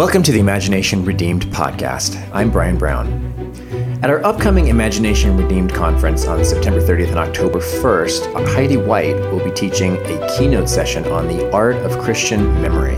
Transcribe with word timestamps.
Welcome 0.00 0.22
to 0.22 0.32
the 0.32 0.40
Imagination 0.40 1.04
Redeemed 1.04 1.44
podcast. 1.48 2.16
I'm 2.32 2.50
Brian 2.50 2.78
Brown. 2.78 3.06
At 4.02 4.08
our 4.08 4.24
upcoming 4.24 4.68
Imagination 4.68 5.36
Redeemed 5.36 5.74
conference 5.74 6.24
on 6.24 6.42
September 6.42 6.80
30th 6.80 7.08
and 7.08 7.18
October 7.18 7.58
1st, 7.58 8.46
Heidi 8.54 8.78
White 8.78 9.20
will 9.30 9.44
be 9.44 9.50
teaching 9.50 9.98
a 9.98 10.38
keynote 10.38 10.70
session 10.70 11.04
on 11.08 11.28
the 11.28 11.52
art 11.52 11.76
of 11.76 11.98
Christian 11.98 12.50
memory. 12.62 12.96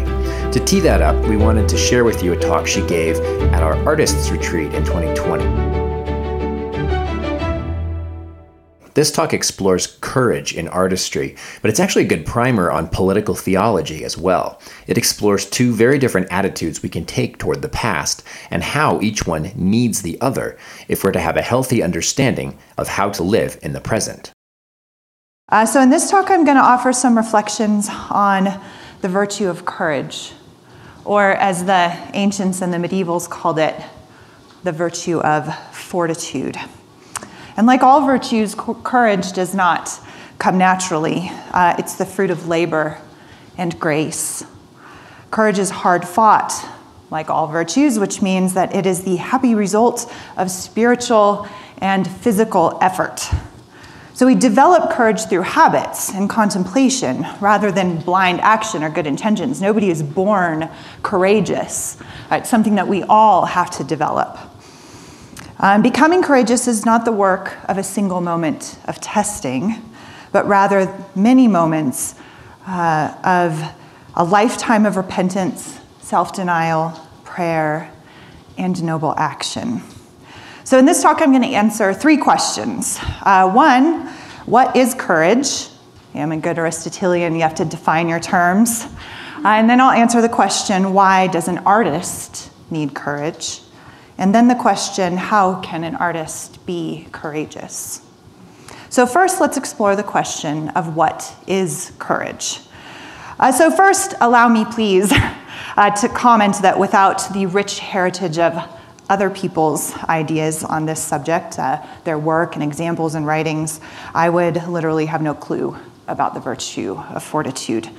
To 0.53 0.65
tee 0.65 0.79
that 0.79 1.03
up, 1.03 1.21
we 1.29 1.37
wanted 1.37 1.69
to 1.71 1.77
share 1.77 2.05
with 2.05 2.23
you 2.23 2.35
a 2.35 2.39
talk 2.39 2.69
she 2.69 2.87
gave 2.87 3.17
at 3.53 3.65
our 3.65 3.75
Artists 3.85 4.31
Retreat 4.31 4.73
in 4.73 4.85
2020. 4.85 5.82
This 8.95 9.11
talk 9.11 9.33
explores 9.33 9.99
courage 10.01 10.55
in 10.55 10.69
artistry, 10.69 11.35
but 11.63 11.71
it's 11.71 11.81
actually 11.81 12.05
a 12.05 12.09
good 12.09 12.27
primer 12.27 12.71
on 12.71 12.89
political 12.89 13.35
theology 13.35 14.05
as 14.05 14.19
well. 14.19 14.61
It 14.87 14.99
explores 14.99 15.47
two 15.47 15.73
very 15.73 15.99
different 15.99 16.31
attitudes 16.31 16.83
we 16.83 16.91
can 16.91 17.07
take 17.07 17.39
toward 17.39 17.63
the 17.63 17.71
past 17.71 18.23
and 18.51 18.63
how 18.63 19.01
each 19.01 19.27
one 19.27 19.51
needs 19.55 20.03
the 20.03 20.21
other 20.21 20.59
if 20.89 21.03
we're 21.03 21.13
to 21.13 21.21
have 21.21 21.39
a 21.39 21.43
healthy 21.43 21.83
understanding 21.83 22.59
of 22.77 22.89
how 22.89 23.09
to 23.11 23.23
live 23.23 23.59
in 23.63 23.73
the 23.73 23.81
present. 23.81 24.31
Uh, 25.49 25.65
so, 25.65 25.81
in 25.81 25.91
this 25.91 26.11
talk, 26.11 26.31
I'm 26.31 26.45
going 26.45 26.57
to 26.57 26.63
offer 26.63 26.93
some 26.93 27.17
reflections 27.17 27.89
on 28.11 28.61
the 29.01 29.09
virtue 29.09 29.49
of 29.49 29.65
courage, 29.65 30.33
or 31.05 31.33
as 31.33 31.65
the 31.65 31.97
ancients 32.15 32.63
and 32.63 32.73
the 32.73 32.79
medievals 32.79 33.29
called 33.29 33.59
it, 33.59 33.75
the 34.65 34.73
virtue 34.73 35.19
of 35.21 35.55
fortitude. 35.75 36.57
And 37.57 37.67
like 37.67 37.83
all 37.83 38.07
virtues, 38.07 38.55
courage 38.55 39.33
does 39.33 39.55
not 39.55 40.01
come 40.39 40.59
naturally, 40.59 41.31
uh, 41.53 41.77
it's 41.79 41.97
the 41.97 42.07
fruit 42.07 42.31
of 42.31 42.49
labor 42.49 42.99
and 43.57 43.79
grace. 43.79 44.45
Courage 45.31 45.59
is 45.59 45.71
hard 45.71 46.07
fought, 46.07 46.53
like 47.11 47.31
all 47.31 47.47
virtues, 47.47 47.99
which 47.99 48.21
means 48.21 48.55
that 48.55 48.75
it 48.75 48.85
is 48.85 49.05
the 49.05 49.17
happy 49.17 49.55
result 49.55 50.13
of 50.37 50.51
spiritual 50.51 51.47
and 51.79 52.09
physical 52.09 52.77
effort. 52.81 53.31
So 54.15 54.27
we 54.27 54.35
develop 54.35 54.91
courage 54.91 55.25
through 55.27 55.43
habits 55.43 56.11
and 56.11 56.29
contemplation 56.29 57.27
rather 57.41 57.73
than 57.73 57.99
blind 57.99 58.41
action 58.41 58.83
or 58.83 58.91
good 58.91 59.07
intentions. 59.07 59.63
Nobody 59.63 59.91
is 59.91 60.03
born 60.03 60.69
courageous. 61.03 61.97
It's 62.31 62.51
something 62.51 62.75
that 62.75 62.89
we 62.89 63.03
all 63.05 63.47
have 63.47 63.71
to 63.79 63.85
develop. 63.85 64.39
Um, 65.65 65.81
becoming 65.81 66.25
courageous 66.25 66.67
is 66.67 66.85
not 66.85 67.05
the 67.05 67.13
work 67.13 67.55
of 67.69 67.79
a 67.79 67.85
single 67.85 68.21
moment 68.21 68.81
of 68.87 69.01
testing, 69.01 69.77
but 70.33 70.45
rather 70.49 70.93
many 71.15 71.47
moments 71.47 72.17
uh, 72.67 73.15
of 73.23 73.63
a 74.17 74.25
lifetime 74.25 74.85
of 74.87 74.97
repentance, 74.97 75.79
self 76.01 76.35
denial, 76.35 77.01
prayer, 77.23 77.93
and 78.59 78.83
noble 78.83 79.15
action. 79.17 79.83
So, 80.65 80.79
in 80.79 80.85
this 80.85 81.01
talk, 81.01 81.23
I'm 81.23 81.31
going 81.31 81.43
to 81.43 81.55
answer 81.55 81.95
three 81.95 82.17
questions. 82.17 82.99
Uh, 83.23 83.49
one, 83.49 84.09
what 84.47 84.75
is 84.75 84.95
courage? 84.95 85.69
I'm 86.13 86.33
a 86.33 86.39
good 86.39 86.59
Aristotelian, 86.59 87.37
you 87.37 87.43
have 87.43 87.55
to 87.55 87.65
define 87.65 88.09
your 88.09 88.21
terms. 88.21 88.85
Uh, 89.45 89.49
and 89.49 89.71
then 89.71 89.81
I'll 89.81 89.93
answer 89.93 90.21
the 90.21 90.29
question 90.29 90.93
why 90.93 91.29
does 91.29 91.47
an 91.47 91.59
artist 91.59 92.51
need 92.69 92.95
courage? 92.95 93.62
And 94.23 94.33
then 94.33 94.47
the 94.47 94.55
question 94.55 95.17
how 95.17 95.61
can 95.63 95.83
an 95.83 95.97
artist 95.97 96.65
be 96.65 97.09
courageous? 97.11 98.03
So, 98.89 99.05
first, 99.05 99.41
let's 99.41 99.57
explore 99.57 99.97
the 99.97 100.05
question 100.05 100.69
of 100.69 100.95
what 100.95 101.35
is 101.49 101.91
courage. 101.99 102.61
Uh, 103.41 103.51
so, 103.51 103.69
first, 103.69 104.15
allow 104.21 104.49
me, 104.49 104.65
please, 104.65 105.13
uh, 105.77 105.91
to 105.97 106.09
comment 106.09 106.63
that 106.63 106.79
without 106.79 107.33
the 107.33 107.47
rich 107.47 107.81
heritage 107.81 108.39
of 108.39 108.57
other 109.11 109.29
people's 109.29 109.93
ideas 110.05 110.63
on 110.63 110.87
this 110.87 111.03
subject, 111.03 111.59
uh, 111.59 111.85
their 112.05 112.17
work 112.17 112.55
and 112.55 112.63
examples 112.63 113.17
and 113.17 113.27
writings, 113.27 113.81
I 114.15 114.31
would 114.31 114.69
literally 114.69 115.07
have 115.07 115.21
no 115.21 115.35
clue 115.35 115.77
about 116.07 116.35
the 116.35 116.41
virtue 116.41 116.97
of 116.97 117.25
fortitude. 117.25 117.91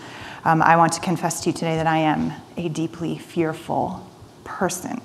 Um, 0.46 0.62
I 0.62 0.78
want 0.78 0.94
to 0.94 1.02
confess 1.02 1.42
to 1.42 1.50
you 1.50 1.54
today 1.54 1.76
that 1.76 1.88
I 1.88 1.98
am 1.98 2.32
a 2.56 2.70
deeply 2.70 3.18
fearful 3.18 4.10
person. 4.46 5.02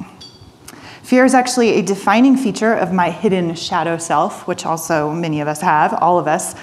Fear 1.08 1.24
is 1.24 1.32
actually 1.32 1.70
a 1.70 1.82
defining 1.82 2.36
feature 2.36 2.74
of 2.74 2.92
my 2.92 3.08
hidden 3.08 3.54
shadow 3.54 3.96
self, 3.96 4.46
which 4.46 4.66
also 4.66 5.10
many 5.10 5.40
of 5.40 5.48
us 5.48 5.62
have, 5.62 5.94
all 5.94 6.18
of 6.18 6.26
us. 6.26 6.54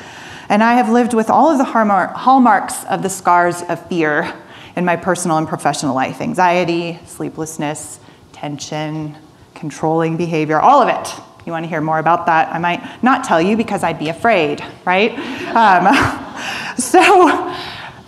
And 0.49 0.61
I 0.61 0.75
have 0.75 0.87
lived 0.87 1.15
with 1.15 1.31
all 1.31 1.49
of 1.49 1.57
the 1.57 1.63
hallmarks 1.63 2.83
of 2.83 3.01
the 3.01 3.09
scars 3.09 3.63
of 3.63 3.83
fear 3.87 4.31
in 4.75 4.85
my 4.85 4.97
personal 4.97 5.39
and 5.39 5.47
professional 5.47 5.95
life 5.95 6.21
anxiety, 6.21 6.99
sleeplessness, 7.07 7.99
tension, 8.33 9.17
controlling 9.55 10.15
behavior, 10.15 10.59
all 10.59 10.79
of 10.79 10.89
it. 10.89 11.11
You 11.47 11.51
want 11.51 11.65
to 11.65 11.67
hear 11.67 11.81
more 11.81 11.97
about 11.97 12.27
that? 12.27 12.53
I 12.53 12.59
might 12.59 13.01
not 13.01 13.23
tell 13.23 13.41
you 13.41 13.57
because 13.57 13.81
I'd 13.81 13.97
be 13.97 14.09
afraid, 14.09 14.63
right? 14.85 15.17
Um, 15.55 16.75
so, 16.77 17.01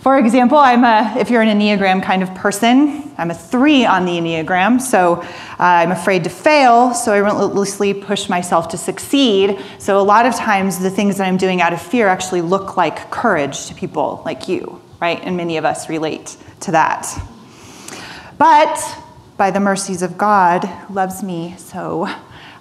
for 0.08 0.16
example, 0.16 0.56
I'm 0.56 0.84
a, 0.84 1.20
if 1.20 1.28
you're 1.28 1.42
an 1.42 1.60
Enneagram 1.60 2.02
kind 2.02 2.22
of 2.22 2.34
person, 2.34 3.12
I'm 3.18 3.30
a 3.30 3.34
three 3.34 3.84
on 3.84 4.06
the 4.06 4.12
Enneagram, 4.12 4.80
so 4.80 5.16
uh, 5.16 5.26
I'm 5.58 5.90
afraid 5.90 6.24
to 6.24 6.30
fail, 6.30 6.94
so 6.94 7.12
I 7.12 7.18
relentlessly 7.18 7.92
push 7.92 8.30
myself 8.30 8.68
to 8.68 8.78
succeed. 8.78 9.58
So 9.78 10.00
a 10.00 10.02
lot 10.02 10.24
of 10.24 10.34
times 10.34 10.78
the 10.78 10.88
things 10.88 11.18
that 11.18 11.28
I'm 11.28 11.36
doing 11.36 11.60
out 11.60 11.74
of 11.74 11.82
fear 11.82 12.08
actually 12.08 12.40
look 12.40 12.74
like 12.74 13.10
courage 13.10 13.66
to 13.66 13.74
people 13.74 14.22
like 14.24 14.48
you, 14.48 14.80
right? 14.98 15.20
And 15.22 15.36
many 15.36 15.58
of 15.58 15.66
us 15.66 15.90
relate 15.90 16.38
to 16.60 16.72
that. 16.72 17.06
But 18.38 18.80
by 19.36 19.50
the 19.50 19.60
mercies 19.60 20.00
of 20.00 20.16
God, 20.16 20.64
who 20.64 20.94
loves 20.94 21.22
me 21.22 21.54
so, 21.58 22.08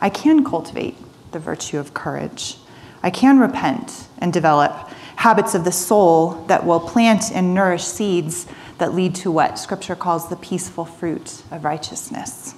I 0.01 0.09
can 0.09 0.43
cultivate 0.43 0.97
the 1.31 1.39
virtue 1.39 1.77
of 1.77 1.93
courage. 1.93 2.57
I 3.01 3.09
can 3.09 3.39
repent 3.39 4.09
and 4.17 4.33
develop 4.33 4.89
habits 5.17 5.55
of 5.55 5.65
the 5.65 5.71
soul 5.71 6.45
that 6.47 6.65
will 6.65 6.79
plant 6.79 7.31
and 7.33 7.53
nourish 7.53 7.83
seeds 7.83 8.47
that 8.77 8.93
lead 8.93 9.15
to 9.15 9.31
what 9.31 9.57
Scripture 9.57 9.95
calls 9.95 10.29
the 10.29 10.35
peaceful 10.35 10.85
fruit 10.85 11.41
of 11.51 11.65
righteousness. 11.65 12.53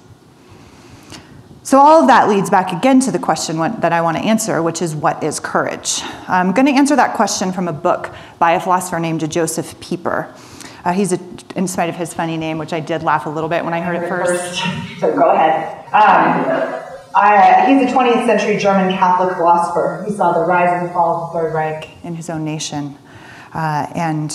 So, 1.62 1.78
all 1.78 2.00
of 2.00 2.06
that 2.08 2.28
leads 2.28 2.50
back 2.50 2.72
again 2.72 3.00
to 3.00 3.10
the 3.10 3.18
question 3.18 3.58
that 3.58 3.92
I 3.92 4.00
want 4.02 4.16
to 4.16 4.22
answer, 4.22 4.62
which 4.62 4.82
is 4.82 4.94
what 4.94 5.22
is 5.22 5.40
courage? 5.40 6.02
I'm 6.28 6.52
going 6.52 6.66
to 6.66 6.72
answer 6.72 6.96
that 6.96 7.14
question 7.14 7.52
from 7.52 7.68
a 7.68 7.72
book 7.72 8.14
by 8.38 8.52
a 8.52 8.60
philosopher 8.60 8.98
named 8.98 9.30
Joseph 9.30 9.78
Pieper. 9.80 10.34
Uh, 10.84 10.92
he's, 10.92 11.12
a, 11.12 11.20
in 11.56 11.68
spite 11.68 11.88
of 11.88 11.96
his 11.96 12.12
funny 12.12 12.36
name, 12.36 12.58
which 12.58 12.72
I 12.72 12.80
did 12.80 13.02
laugh 13.02 13.26
a 13.26 13.30
little 13.30 13.48
bit 13.48 13.64
when 13.64 13.74
I 13.74 13.80
heard 13.80 14.02
it 14.02 14.08
first. 14.08 14.62
So, 15.00 15.14
go 15.14 15.30
ahead. 15.30 15.86
Um, 15.92 16.89
I, 17.14 17.66
he's 17.66 17.90
a 17.90 17.92
20th 17.92 18.26
century 18.26 18.56
German 18.56 18.92
Catholic 18.92 19.36
philosopher. 19.36 20.04
He 20.06 20.14
saw 20.14 20.32
the 20.32 20.40
rise 20.40 20.82
and 20.82 20.92
fall 20.92 21.24
of 21.24 21.32
the 21.32 21.40
Third 21.40 21.54
Reich 21.54 21.88
in 22.04 22.14
his 22.14 22.30
own 22.30 22.44
nation, 22.44 22.96
uh, 23.52 23.86
and 23.94 24.34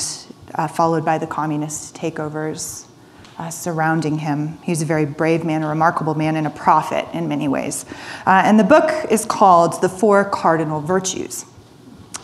uh, 0.56 0.68
followed 0.68 1.06
by 1.06 1.18
the 1.18 1.28
communist 1.28 1.96
takeovers 1.96 2.86
uh, 3.38 3.50
surrounding 3.50 4.20
him. 4.20 4.58
He 4.64 4.72
was 4.72 4.82
a 4.82 4.86
very 4.86 5.06
brave 5.06 5.44
man, 5.44 5.64
a 5.64 5.68
remarkable 5.68 6.16
man, 6.16 6.36
and 6.36 6.48
a 6.48 6.52
prophet 6.52 7.06
in 7.14 7.28
many 7.28 7.48
ways. 7.48 7.86
Uh, 8.26 8.42
and 8.46 8.60
the 8.60 8.64
book 8.64 8.92
is 9.12 9.26
called 9.26 9.82
The 9.82 9.90
Four 9.90 10.26
Cardinal 10.26 10.82
Virtues. 10.82 11.46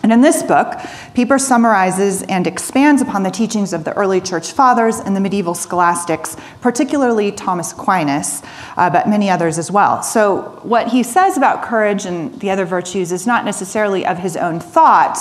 And 0.04 0.12
in 0.12 0.22
this 0.22 0.42
book, 0.42 0.80
Pieper 1.14 1.38
summarizes 1.38 2.24
and 2.24 2.48
expands 2.48 3.02
upon 3.02 3.24
the 3.24 3.30
teachings 3.30 3.72
of 3.72 3.84
the 3.84 3.94
early 3.94 4.20
church 4.20 4.52
fathers 4.52 5.00
and 5.00 5.16
the 5.16 5.20
medieval 5.20 5.54
scholastics, 5.54 6.36
particularly 6.60 7.32
Thomas 7.32 7.72
Aquinas, 7.72 8.42
uh, 8.78 8.90
but 8.90 9.08
many 9.08 9.30
others 9.30 9.60
as 9.60 9.70
well. 9.70 10.02
So, 10.02 10.60
what 10.64 10.88
he 10.88 11.04
says 11.04 11.38
about 11.38 11.64
courage 11.64 12.06
and 12.06 12.40
the 12.40 12.50
other 12.50 12.66
virtues 12.66 13.12
is 13.12 13.28
not 13.28 13.46
necessarily 13.46 14.06
of 14.06 14.18
his 14.18 14.36
own 14.36 14.60
thought, 14.60 15.18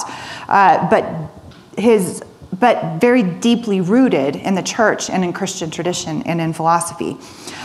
uh, 0.48 0.88
but 0.88 1.30
his 1.78 2.22
but 2.58 3.00
very 3.00 3.22
deeply 3.22 3.80
rooted 3.80 4.36
in 4.36 4.54
the 4.54 4.62
church 4.62 5.08
and 5.08 5.24
in 5.24 5.32
Christian 5.32 5.70
tradition 5.70 6.22
and 6.24 6.40
in 6.40 6.52
philosophy. 6.52 7.16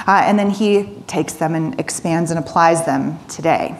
Uh, 0.07 0.21
and 0.23 0.39
then 0.39 0.49
he 0.49 0.85
takes 1.07 1.33
them 1.33 1.53
and 1.53 1.77
expands 1.79 2.31
and 2.31 2.39
applies 2.39 2.85
them 2.85 3.19
today. 3.27 3.77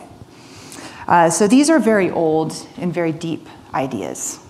Uh, 1.06 1.30
so 1.30 1.46
these 1.46 1.70
are 1.70 1.78
very 1.78 2.10
old 2.10 2.54
and 2.76 2.92
very 2.92 3.12
deep 3.12 3.48
ideas. 3.72 4.40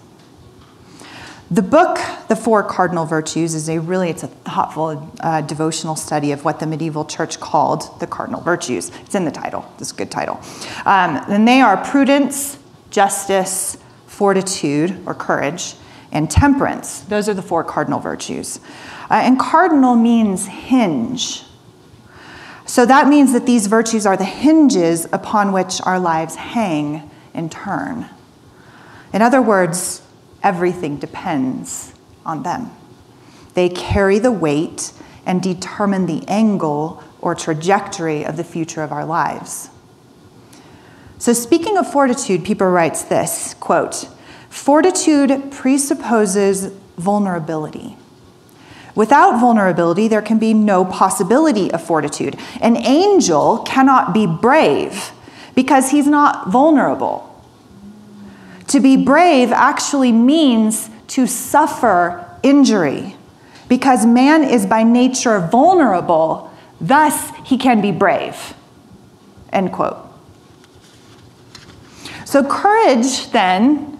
The 1.48 1.62
book, 1.62 1.98
The 2.26 2.34
Four 2.34 2.64
Cardinal 2.64 3.04
Virtues, 3.04 3.54
is 3.54 3.68
a 3.68 3.78
really, 3.78 4.10
it's 4.10 4.24
a 4.24 4.26
thoughtful 4.26 5.12
uh, 5.20 5.42
devotional 5.42 5.94
study 5.94 6.32
of 6.32 6.44
what 6.44 6.58
the 6.58 6.66
medieval 6.66 7.04
church 7.04 7.38
called 7.38 8.00
the 8.00 8.06
cardinal 8.06 8.40
virtues. 8.40 8.90
It's 9.02 9.14
in 9.14 9.24
the 9.24 9.30
title, 9.30 9.64
it's 9.78 9.92
a 9.92 9.94
good 9.94 10.10
title. 10.10 10.40
Um, 10.84 11.22
and 11.28 11.46
they 11.46 11.60
are 11.60 11.76
prudence, 11.84 12.58
justice, 12.90 13.78
fortitude, 14.08 15.00
or 15.06 15.14
courage, 15.14 15.76
and 16.10 16.28
temperance. 16.28 17.00
Those 17.02 17.28
are 17.28 17.34
the 17.34 17.42
four 17.42 17.62
cardinal 17.62 18.00
virtues. 18.00 18.58
Uh, 19.08 19.20
and 19.22 19.38
cardinal 19.38 19.94
means 19.94 20.46
hinge, 20.46 21.44
so 22.66 22.84
that 22.84 23.08
means 23.08 23.32
that 23.32 23.46
these 23.46 23.68
virtues 23.68 24.04
are 24.06 24.16
the 24.16 24.24
hinges 24.24 25.06
upon 25.12 25.52
which 25.52 25.80
our 25.82 26.00
lives 26.00 26.34
hang 26.34 27.08
and 27.32 27.50
turn. 27.50 28.06
In 29.12 29.22
other 29.22 29.40
words, 29.40 30.02
everything 30.42 30.96
depends 30.96 31.94
on 32.24 32.42
them. 32.42 32.70
They 33.54 33.68
carry 33.68 34.18
the 34.18 34.32
weight 34.32 34.92
and 35.24 35.42
determine 35.42 36.06
the 36.06 36.26
angle 36.28 37.02
or 37.20 37.34
trajectory 37.34 38.24
of 38.24 38.36
the 38.36 38.44
future 38.44 38.82
of 38.82 38.92
our 38.92 39.04
lives. 39.04 39.70
So, 41.18 41.32
speaking 41.32 41.78
of 41.78 41.90
fortitude, 41.90 42.44
Pieper 42.44 42.70
writes 42.70 43.04
this 43.04 43.54
quote, 43.54 44.08
Fortitude 44.50 45.50
presupposes 45.50 46.72
vulnerability. 46.96 47.96
Without 48.96 49.38
vulnerability, 49.38 50.08
there 50.08 50.22
can 50.22 50.38
be 50.38 50.54
no 50.54 50.84
possibility 50.84 51.70
of 51.70 51.82
fortitude. 51.82 52.36
An 52.62 52.76
angel 52.78 53.58
cannot 53.58 54.14
be 54.14 54.26
brave 54.26 55.12
because 55.54 55.90
he's 55.90 56.06
not 56.06 56.48
vulnerable. 56.48 57.22
To 58.68 58.80
be 58.80 58.96
brave 58.96 59.52
actually 59.52 60.12
means 60.12 60.90
to 61.08 61.26
suffer 61.26 62.26
injury 62.42 63.14
because 63.68 64.06
man 64.06 64.42
is 64.42 64.64
by 64.64 64.82
nature 64.82 65.40
vulnerable, 65.40 66.50
thus, 66.80 67.30
he 67.44 67.58
can 67.58 67.82
be 67.82 67.92
brave. 67.92 68.54
End 69.52 69.72
quote. 69.72 69.98
So, 72.24 72.42
courage 72.42 73.30
then 73.30 73.98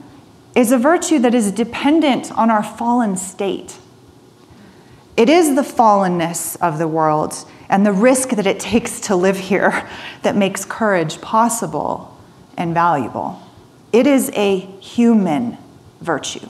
is 0.54 0.72
a 0.72 0.78
virtue 0.78 1.18
that 1.18 1.34
is 1.34 1.52
dependent 1.52 2.32
on 2.32 2.50
our 2.50 2.62
fallen 2.62 3.16
state. 3.16 3.78
It 5.16 5.28
is 5.28 5.54
the 5.54 5.62
fallenness 5.62 6.56
of 6.60 6.78
the 6.78 6.88
world 6.88 7.34
and 7.68 7.84
the 7.84 7.92
risk 7.92 8.30
that 8.30 8.46
it 8.46 8.60
takes 8.60 9.00
to 9.00 9.16
live 9.16 9.38
here 9.38 9.88
that 10.22 10.36
makes 10.36 10.64
courage 10.64 11.20
possible 11.20 12.16
and 12.56 12.74
valuable. 12.74 13.42
It 13.92 14.06
is 14.06 14.30
a 14.34 14.58
human 14.58 15.58
virtue. 16.00 16.48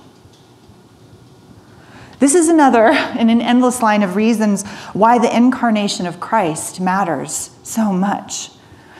This 2.19 2.35
is 2.35 2.49
another 2.49 2.87
in 3.19 3.31
an 3.31 3.41
endless 3.41 3.83
line 3.83 4.03
of 4.03 4.17
reasons 4.17 4.67
why 4.93 5.19
the 5.19 5.35
incarnation 5.35 6.07
of 6.07 6.21
Christ 6.21 6.81
matters 6.81 7.51
so 7.63 7.93
much. 7.93 8.51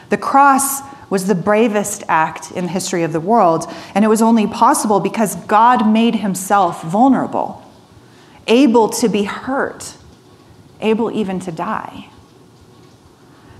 The 0.09 0.17
cross 0.17 0.81
was 1.09 1.25
the 1.25 1.35
bravest 1.35 2.03
act 2.07 2.51
in 2.51 2.65
the 2.65 2.71
history 2.71 3.03
of 3.03 3.13
the 3.13 3.19
world, 3.19 3.65
and 3.95 4.03
it 4.03 4.09
was 4.09 4.21
only 4.21 4.45
possible 4.45 4.99
because 4.99 5.35
God 5.45 5.87
made 5.87 6.15
himself 6.15 6.83
vulnerable, 6.83 7.63
able 8.47 8.89
to 8.89 9.09
be 9.09 9.23
hurt, 9.23 9.95
able 10.81 11.11
even 11.11 11.39
to 11.41 11.51
die. 11.51 12.09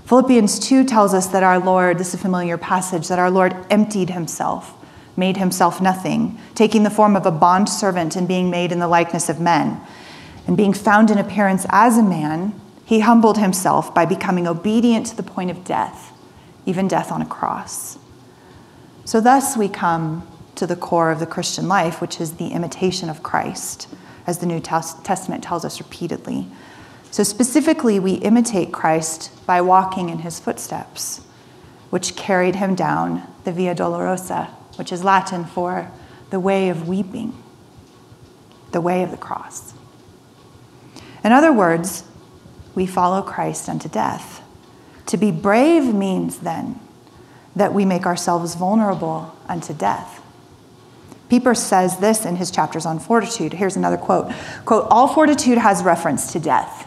Philippians 0.06 0.58
2 0.58 0.84
tells 0.84 1.12
us 1.12 1.26
that 1.26 1.42
our 1.42 1.58
Lord, 1.58 1.98
this 1.98 2.08
is 2.08 2.14
a 2.14 2.18
familiar 2.18 2.56
passage, 2.56 3.08
that 3.08 3.18
our 3.18 3.30
Lord 3.30 3.54
emptied 3.68 4.10
himself, 4.10 4.72
made 5.18 5.36
himself 5.36 5.82
nothing, 5.82 6.38
taking 6.54 6.82
the 6.82 6.90
form 6.90 7.14
of 7.14 7.26
a 7.26 7.30
bondservant 7.30 8.16
and 8.16 8.26
being 8.26 8.50
made 8.50 8.72
in 8.72 8.78
the 8.78 8.88
likeness 8.88 9.28
of 9.28 9.38
men. 9.38 9.80
And 10.46 10.56
being 10.56 10.72
found 10.72 11.10
in 11.10 11.18
appearance 11.18 11.66
as 11.68 11.98
a 11.98 12.02
man, 12.02 12.58
he 12.86 13.00
humbled 13.00 13.36
himself 13.36 13.94
by 13.94 14.06
becoming 14.06 14.46
obedient 14.46 15.04
to 15.08 15.16
the 15.16 15.22
point 15.22 15.50
of 15.50 15.62
death, 15.62 16.10
even 16.64 16.88
death 16.88 17.12
on 17.12 17.20
a 17.20 17.26
cross. 17.26 17.98
So, 19.04 19.20
thus, 19.20 19.58
we 19.58 19.68
come 19.68 20.26
to 20.54 20.66
the 20.66 20.74
core 20.74 21.10
of 21.10 21.20
the 21.20 21.26
Christian 21.26 21.68
life, 21.68 22.00
which 22.00 22.18
is 22.18 22.36
the 22.36 22.48
imitation 22.48 23.10
of 23.10 23.22
Christ, 23.22 23.88
as 24.28 24.38
the 24.38 24.46
New 24.46 24.60
Testament 24.60 25.42
tells 25.42 25.64
us 25.64 25.80
repeatedly. 25.80 26.46
So, 27.10 27.22
specifically, 27.22 27.98
we 27.98 28.12
imitate 28.12 28.72
Christ 28.74 29.30
by 29.46 29.62
walking 29.62 30.10
in 30.10 30.18
his 30.18 30.38
footsteps, 30.38 31.22
which 31.88 32.14
carried 32.14 32.56
him 32.56 32.74
down 32.74 33.26
the 33.44 33.52
Via 33.52 33.74
Dolorosa, 33.74 34.50
which 34.76 34.92
is 34.92 35.02
Latin 35.02 35.46
for 35.46 35.90
the 36.28 36.38
way 36.38 36.68
of 36.68 36.86
weeping, 36.86 37.42
the 38.72 38.82
way 38.82 39.02
of 39.02 39.10
the 39.10 39.16
cross. 39.16 39.72
In 41.24 41.32
other 41.32 41.50
words, 41.50 42.04
we 42.74 42.84
follow 42.86 43.22
Christ 43.22 43.66
unto 43.66 43.88
death. 43.88 44.42
To 45.06 45.16
be 45.16 45.30
brave 45.30 45.94
means 45.94 46.40
then 46.40 46.78
that 47.56 47.72
we 47.72 47.86
make 47.86 48.04
ourselves 48.04 48.56
vulnerable 48.56 49.34
unto 49.48 49.72
death. 49.72 50.17
Pieper 51.28 51.54
says 51.54 51.98
this 51.98 52.24
in 52.24 52.36
his 52.36 52.50
chapters 52.50 52.86
on 52.86 52.98
fortitude. 52.98 53.52
Here's 53.54 53.76
another 53.76 53.96
quote. 53.96 54.32
Quote, 54.64 54.86
all 54.90 55.08
fortitude 55.08 55.58
has 55.58 55.82
reference 55.82 56.32
to 56.32 56.40
death. 56.40 56.86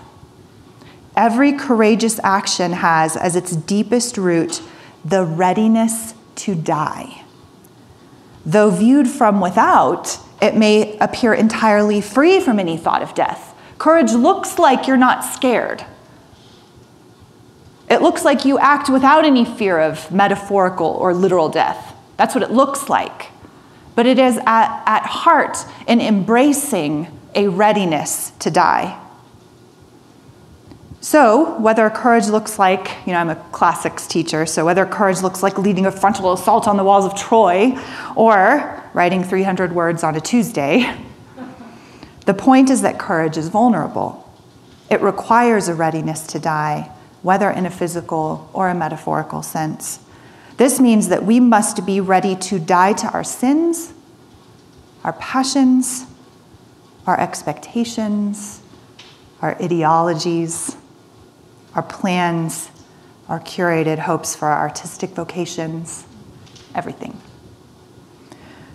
Every 1.16 1.54
courageous 1.54 2.20
action 2.24 2.74
has 2.74 3.16
as 3.16 3.36
its 3.36 3.56
deepest 3.56 4.18
root 4.18 4.62
the 5.04 5.24
readiness 5.24 6.14
to 6.36 6.56
die. 6.56 7.24
Though 8.46 8.72
viewed 8.72 9.08
from 9.08 9.42
without, 9.42 10.18
it 10.42 10.56
may 10.56 10.98
appear 10.98 11.34
entirely 11.34 12.02
free 12.02 12.40
from 12.40 12.60
any 12.60 12.78
thought 12.78 13.04
of 13.04 13.14
death. 13.14 13.54
Courage 13.78 14.12
looks 14.14 14.58
like 14.58 14.88
you're 14.88 14.98
not 14.98 15.24
scared. 15.24 15.86
It 17.90 18.02
looks 18.02 18.24
like 18.24 18.46
you 18.46 18.58
act 18.58 18.90
without 18.90 19.26
any 19.26 19.44
fear 19.44 19.80
of 19.80 20.12
metaphorical 20.12 20.88
or 20.88 21.14
literal 21.14 21.50
death. 21.50 21.94
That's 22.16 22.34
what 22.34 22.44
it 22.44 22.52
looks 22.52 22.90
like. 22.90 23.31
But 23.96 24.06
it 24.06 24.20
is 24.20 24.38
at, 24.38 24.84
at 24.86 25.04
heart 25.06 25.58
an 25.88 26.02
embracing 26.02 27.08
a 27.36 27.48
readiness 27.48 28.32
to 28.40 28.52
die. 28.52 28.98
So, 31.04 31.60
whether 31.60 31.90
courage 31.90 32.28
looks 32.28 32.60
like, 32.60 32.92
you 33.08 33.14
know, 33.14 33.18
I'm 33.18 33.32
a 33.32 33.36
classics 33.52 34.06
teacher, 34.06 34.46
so 34.46 34.64
whether 34.64 34.86
courage 34.86 35.22
looks 35.24 35.42
like 35.42 35.58
leading 35.58 35.88
a 35.88 35.92
frontal 35.92 36.32
assault 36.32 36.68
on 36.68 36.78
the 36.78 36.84
walls 36.84 37.06
of 37.06 37.16
Troy 37.16 37.76
or 38.16 38.84
writing 38.94 39.24
300 39.24 39.74
words 39.74 40.04
on 40.04 40.16
a 40.16 40.22
Tuesday, 40.22 40.96
the 42.28 42.36
point 42.36 42.70
is 42.70 42.84
that 42.84 43.00
courage 43.00 43.36
is 43.36 43.48
vulnerable. 43.48 44.30
It 44.92 45.02
requires 45.02 45.70
a 45.70 45.74
readiness 45.74 46.28
to 46.28 46.40
die, 46.40 46.92
whether 47.24 47.50
in 47.50 47.66
a 47.66 47.72
physical 47.72 48.48
or 48.54 48.70
a 48.70 48.76
metaphorical 48.76 49.42
sense. 49.42 50.02
This 50.58 50.80
means 50.80 51.08
that 51.08 51.24
we 51.24 51.40
must 51.40 51.86
be 51.86 52.00
ready 52.00 52.36
to 52.36 52.60
die 52.60 52.94
to 52.94 53.08
our 53.12 53.24
sins, 53.24 53.94
our 55.04 55.14
passions, 55.14 56.06
our 57.08 57.20
expectations, 57.20 58.62
our 59.42 59.60
ideologies 59.62 60.76
our 61.76 61.84
plans, 61.84 62.70
our 63.30 63.40
curated 63.40 64.00
hopes 64.00 64.36
for 64.36 64.48
our 64.48 64.60
artistic 64.60 65.12
vocations, 65.12 66.06
everything. 66.76 67.20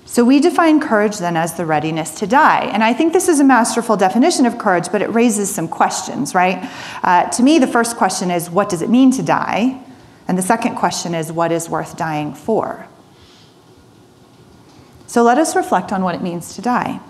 So 0.06 0.24
we 0.24 0.40
define 0.40 0.80
courage 0.80 1.18
then 1.18 1.36
as 1.36 1.54
the 1.54 1.66
readiness 1.66 2.14
to 2.20 2.26
die. 2.26 2.70
And 2.72 2.82
I 2.82 2.94
think 2.94 3.12
this 3.12 3.28
is 3.28 3.40
a 3.40 3.44
masterful 3.44 3.96
definition 3.96 4.46
of 4.46 4.56
courage, 4.56 4.90
but 4.90 5.02
it 5.02 5.12
raises 5.12 5.52
some 5.52 5.68
questions, 5.68 6.34
right? 6.34 6.70
Uh, 7.02 7.28
to 7.30 7.42
me, 7.42 7.58
the 7.58 7.66
first 7.66 7.96
question 7.96 8.30
is 8.30 8.48
what 8.48 8.68
does 8.68 8.82
it 8.82 8.88
mean 8.88 9.10
to 9.12 9.22
die? 9.22 9.82
And 10.28 10.36
the 10.36 10.42
second 10.42 10.76
question 10.76 11.14
is 11.14 11.30
what 11.30 11.52
is 11.52 11.68
worth 11.68 11.96
dying 11.96 12.34
for? 12.34 12.88
So 15.06 15.22
let 15.22 15.38
us 15.38 15.54
reflect 15.54 15.92
on 15.92 16.02
what 16.02 16.14
it 16.14 16.22
means 16.22 16.54
to 16.56 16.62
die. 16.62 17.00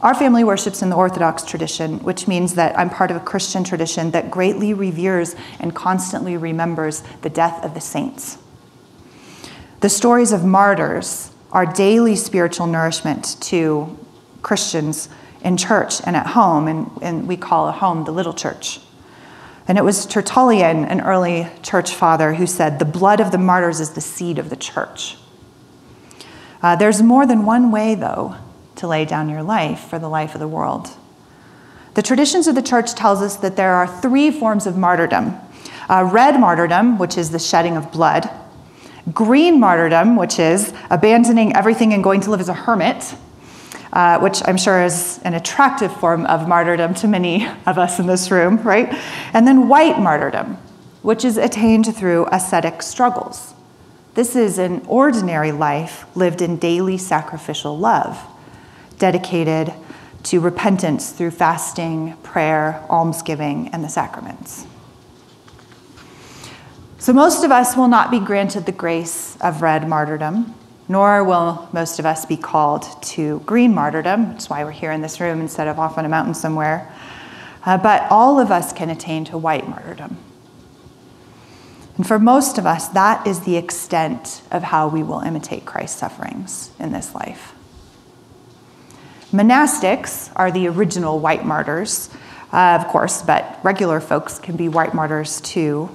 Our 0.00 0.14
family 0.14 0.42
worships 0.42 0.82
in 0.82 0.90
the 0.90 0.96
Orthodox 0.96 1.44
tradition, 1.44 2.00
which 2.00 2.26
means 2.26 2.54
that 2.54 2.76
I'm 2.76 2.90
part 2.90 3.12
of 3.12 3.16
a 3.16 3.20
Christian 3.20 3.62
tradition 3.62 4.10
that 4.10 4.30
greatly 4.32 4.74
reveres 4.74 5.36
and 5.60 5.74
constantly 5.74 6.36
remembers 6.36 7.04
the 7.20 7.30
death 7.30 7.64
of 7.64 7.74
the 7.74 7.80
saints. 7.80 8.38
The 9.80 9.88
stories 9.88 10.32
of 10.32 10.44
martyrs 10.44 11.30
are 11.52 11.66
daily 11.66 12.16
spiritual 12.16 12.66
nourishment 12.66 13.36
to 13.42 13.96
Christians 14.42 15.08
in 15.44 15.56
church 15.56 16.00
and 16.04 16.16
at 16.16 16.28
home, 16.28 16.66
and, 16.66 16.90
and 17.00 17.28
we 17.28 17.36
call 17.36 17.68
a 17.68 17.72
home 17.72 18.04
the 18.04 18.10
little 18.10 18.32
church. 18.32 18.80
And 19.68 19.78
it 19.78 19.84
was 19.84 20.06
Tertullian, 20.06 20.84
an 20.84 21.00
early 21.00 21.48
church 21.62 21.94
father, 21.94 22.34
who 22.34 22.46
said, 22.46 22.78
The 22.78 22.84
blood 22.84 23.20
of 23.20 23.30
the 23.30 23.38
martyrs 23.38 23.80
is 23.80 23.90
the 23.90 24.00
seed 24.00 24.38
of 24.38 24.50
the 24.50 24.56
church. 24.56 25.16
Uh, 26.62 26.76
there's 26.76 27.02
more 27.02 27.26
than 27.26 27.44
one 27.44 27.70
way, 27.70 27.94
though, 27.94 28.36
to 28.76 28.86
lay 28.86 29.04
down 29.04 29.28
your 29.28 29.42
life 29.42 29.80
for 29.80 29.98
the 29.98 30.08
life 30.08 30.34
of 30.34 30.40
the 30.40 30.48
world. 30.48 30.90
The 31.94 32.02
traditions 32.02 32.46
of 32.46 32.54
the 32.54 32.62
church 32.62 32.94
tells 32.94 33.20
us 33.20 33.36
that 33.36 33.56
there 33.56 33.74
are 33.74 33.86
three 33.86 34.30
forms 34.30 34.66
of 34.66 34.76
martyrdom. 34.76 35.34
Uh, 35.88 36.08
red 36.10 36.40
martyrdom, 36.40 36.98
which 36.98 37.18
is 37.18 37.30
the 37.30 37.38
shedding 37.38 37.76
of 37.76 37.92
blood. 37.92 38.30
Green 39.12 39.60
martyrdom, 39.60 40.16
which 40.16 40.38
is 40.38 40.72
abandoning 40.90 41.54
everything 41.54 41.92
and 41.92 42.02
going 42.02 42.20
to 42.22 42.30
live 42.30 42.40
as 42.40 42.48
a 42.48 42.54
hermit, 42.54 43.14
uh, 43.92 44.18
which 44.20 44.40
I'm 44.46 44.56
sure 44.56 44.82
is 44.82 45.20
an 45.24 45.34
attractive 45.34 45.94
form 46.00 46.24
of 46.26 46.48
martyrdom 46.48 46.94
to 46.94 47.08
many 47.08 47.46
of 47.66 47.78
us 47.78 47.98
in 47.98 48.06
this 48.06 48.30
room, 48.30 48.56
right? 48.62 48.92
And 49.34 49.46
then 49.46 49.68
white 49.68 49.98
martyrdom, 49.98 50.56
which 51.02 51.24
is 51.24 51.36
attained 51.36 51.94
through 51.94 52.26
ascetic 52.32 52.82
struggles. 52.82 53.54
This 54.14 54.36
is 54.36 54.58
an 54.58 54.84
ordinary 54.86 55.52
life 55.52 56.04
lived 56.14 56.42
in 56.42 56.56
daily 56.56 56.98
sacrificial 56.98 57.78
love 57.78 58.18
dedicated 58.98 59.72
to 60.24 60.38
repentance 60.38 61.10
through 61.10 61.32
fasting, 61.32 62.16
prayer, 62.22 62.84
almsgiving, 62.88 63.68
and 63.68 63.82
the 63.82 63.88
sacraments. 63.88 64.66
So, 66.98 67.12
most 67.12 67.42
of 67.42 67.50
us 67.50 67.76
will 67.76 67.88
not 67.88 68.12
be 68.12 68.20
granted 68.20 68.64
the 68.64 68.72
grace 68.72 69.36
of 69.40 69.60
red 69.60 69.88
martyrdom, 69.88 70.54
nor 70.92 71.24
will 71.24 71.70
most 71.72 71.98
of 71.98 72.04
us 72.04 72.26
be 72.26 72.36
called 72.36 72.86
to 73.02 73.40
green 73.40 73.74
martyrdom. 73.74 74.32
That's 74.32 74.50
why 74.50 74.62
we're 74.62 74.72
here 74.72 74.92
in 74.92 75.00
this 75.00 75.20
room 75.20 75.40
instead 75.40 75.66
of 75.66 75.78
off 75.78 75.96
on 75.96 76.04
a 76.04 76.08
mountain 76.08 76.34
somewhere. 76.34 76.92
uh, 77.64 77.78
but 77.78 78.10
all 78.10 78.38
of 78.38 78.50
us 78.50 78.74
can 78.74 78.90
attain 78.90 79.24
to 79.24 79.38
white 79.38 79.66
martyrdom. 79.66 80.18
And 81.96 82.06
for 82.06 82.18
most 82.18 82.58
of 82.58 82.66
us, 82.66 82.88
that 82.88 83.26
is 83.26 83.40
the 83.40 83.56
extent 83.56 84.42
of 84.50 84.64
how 84.64 84.88
we 84.88 85.02
will 85.02 85.20
imitate 85.20 85.64
Christ's 85.64 85.98
sufferings 85.98 86.70
in 86.78 86.92
this 86.92 87.14
life. 87.14 87.54
Monastics 89.32 90.30
are 90.36 90.50
the 90.50 90.68
original 90.68 91.18
white 91.18 91.44
martyrs, 91.44 92.10
uh, 92.52 92.78
of 92.80 92.86
course, 92.88 93.22
but 93.22 93.60
regular 93.62 93.98
folks 93.98 94.38
can 94.38 94.56
be 94.56 94.68
white 94.68 94.92
martyrs 94.92 95.40
too. 95.40 95.88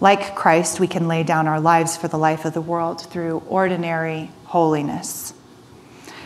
Like 0.00 0.34
Christ, 0.34 0.80
we 0.80 0.86
can 0.86 1.08
lay 1.08 1.22
down 1.22 1.46
our 1.46 1.60
lives 1.60 1.96
for 1.96 2.08
the 2.08 2.16
life 2.16 2.44
of 2.44 2.54
the 2.54 2.60
world 2.60 3.02
through 3.02 3.42
ordinary 3.48 4.30
holiness. 4.46 5.34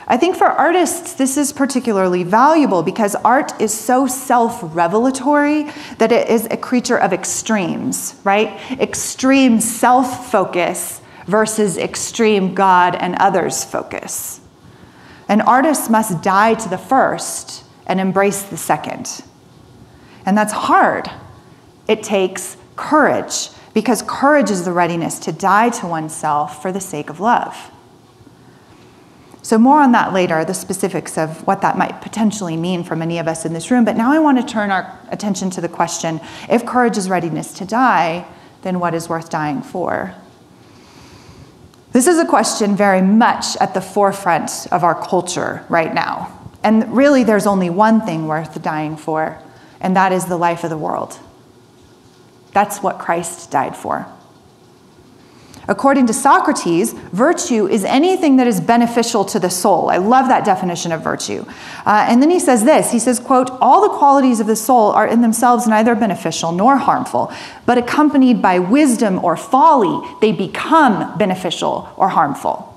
I 0.06 0.16
think 0.16 0.36
for 0.36 0.46
artists, 0.46 1.14
this 1.14 1.36
is 1.36 1.52
particularly 1.52 2.24
valuable 2.24 2.82
because 2.82 3.14
art 3.16 3.58
is 3.60 3.72
so 3.72 4.06
self 4.06 4.60
revelatory 4.62 5.64
that 5.98 6.12
it 6.12 6.28
is 6.28 6.46
a 6.50 6.56
creature 6.56 6.98
of 6.98 7.12
extremes, 7.12 8.20
right? 8.22 8.60
Extreme 8.78 9.60
self 9.60 10.30
focus 10.30 11.00
versus 11.26 11.78
extreme 11.78 12.54
God 12.54 12.94
and 12.94 13.16
others 13.16 13.64
focus. 13.64 14.40
An 15.28 15.40
artist 15.40 15.90
must 15.90 16.22
die 16.22 16.54
to 16.54 16.68
the 16.68 16.78
first 16.78 17.64
and 17.86 17.98
embrace 17.98 18.42
the 18.42 18.58
second. 18.58 19.22
And 20.26 20.36
that's 20.36 20.52
hard. 20.52 21.10
It 21.88 22.02
takes 22.02 22.58
courage 22.76 23.48
because 23.74 24.02
courage 24.06 24.50
is 24.50 24.64
the 24.64 24.72
readiness 24.72 25.18
to 25.18 25.32
die 25.32 25.68
to 25.68 25.86
oneself 25.86 26.62
for 26.62 26.72
the 26.72 26.80
sake 26.80 27.10
of 27.10 27.20
love. 27.20 27.70
So, 29.42 29.58
more 29.58 29.82
on 29.82 29.92
that 29.92 30.14
later, 30.14 30.42
the 30.42 30.54
specifics 30.54 31.18
of 31.18 31.46
what 31.46 31.60
that 31.60 31.76
might 31.76 32.00
potentially 32.00 32.56
mean 32.56 32.82
for 32.82 32.96
many 32.96 33.18
of 33.18 33.28
us 33.28 33.44
in 33.44 33.52
this 33.52 33.70
room. 33.70 33.84
But 33.84 33.94
now 33.94 34.10
I 34.10 34.18
want 34.18 34.38
to 34.38 34.50
turn 34.50 34.70
our 34.70 34.98
attention 35.10 35.50
to 35.50 35.60
the 35.60 35.68
question 35.68 36.18
if 36.48 36.64
courage 36.64 36.96
is 36.96 37.10
readiness 37.10 37.52
to 37.54 37.66
die, 37.66 38.26
then 38.62 38.80
what 38.80 38.94
is 38.94 39.06
worth 39.10 39.28
dying 39.28 39.60
for? 39.60 40.14
This 41.92 42.06
is 42.06 42.18
a 42.18 42.24
question 42.24 42.74
very 42.74 43.02
much 43.02 43.56
at 43.58 43.74
the 43.74 43.82
forefront 43.82 44.66
of 44.72 44.82
our 44.82 44.94
culture 44.94 45.64
right 45.68 45.92
now. 45.92 46.32
And 46.62 46.96
really, 46.96 47.22
there's 47.22 47.46
only 47.46 47.68
one 47.68 48.00
thing 48.00 48.26
worth 48.26 48.62
dying 48.62 48.96
for, 48.96 49.38
and 49.78 49.94
that 49.94 50.10
is 50.10 50.24
the 50.24 50.38
life 50.38 50.64
of 50.64 50.70
the 50.70 50.78
world. 50.78 51.18
That's 52.54 52.82
what 52.82 52.98
Christ 52.98 53.50
died 53.50 53.76
for. 53.76 54.06
According 55.66 56.06
to 56.08 56.12
Socrates, 56.12 56.92
virtue 56.92 57.66
is 57.66 57.84
anything 57.84 58.36
that 58.36 58.46
is 58.46 58.60
beneficial 58.60 59.24
to 59.26 59.38
the 59.38 59.48
soul. 59.48 59.88
I 59.88 59.96
love 59.96 60.28
that 60.28 60.44
definition 60.44 60.92
of 60.92 61.02
virtue. 61.02 61.44
Uh, 61.86 62.06
and 62.08 62.20
then 62.20 62.30
he 62.30 62.38
says 62.38 62.64
this 62.64 62.92
he 62.92 62.98
says, 62.98 63.18
quote, 63.18 63.50
all 63.62 63.80
the 63.80 63.96
qualities 63.96 64.40
of 64.40 64.46
the 64.46 64.56
soul 64.56 64.90
are 64.92 65.06
in 65.06 65.22
themselves 65.22 65.66
neither 65.66 65.94
beneficial 65.94 66.52
nor 66.52 66.76
harmful, 66.76 67.32
but 67.64 67.78
accompanied 67.78 68.42
by 68.42 68.58
wisdom 68.58 69.24
or 69.24 69.36
folly, 69.36 70.06
they 70.20 70.32
become 70.32 71.16
beneficial 71.16 71.88
or 71.96 72.10
harmful. 72.10 72.70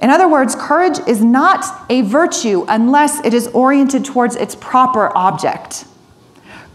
In 0.00 0.10
other 0.10 0.28
words, 0.28 0.54
courage 0.54 0.98
is 1.06 1.22
not 1.22 1.90
a 1.90 2.02
virtue 2.02 2.64
unless 2.68 3.24
it 3.24 3.34
is 3.34 3.48
oriented 3.48 4.04
towards 4.04 4.36
its 4.36 4.54
proper 4.54 5.14
object. 5.16 5.84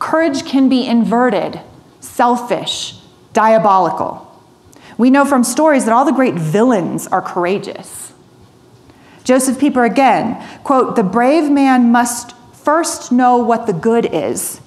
Courage 0.01 0.45
can 0.45 0.67
be 0.67 0.87
inverted, 0.87 1.61
selfish, 1.99 2.95
diabolical. 3.33 4.27
We 4.97 5.11
know 5.11 5.25
from 5.25 5.43
stories 5.43 5.85
that 5.85 5.93
all 5.93 6.05
the 6.05 6.11
great 6.11 6.33
villains 6.33 7.05
are 7.05 7.21
courageous. 7.21 8.11
Joseph 9.23 9.59
Pieper 9.59 9.85
again, 9.85 10.43
quote, 10.63 10.95
the 10.95 11.03
brave 11.03 11.51
man 11.51 11.91
must 11.91 12.35
first 12.51 13.11
know 13.11 13.37
what 13.37 13.67
the 13.67 13.73
good 13.73 14.07
is, 14.11 14.59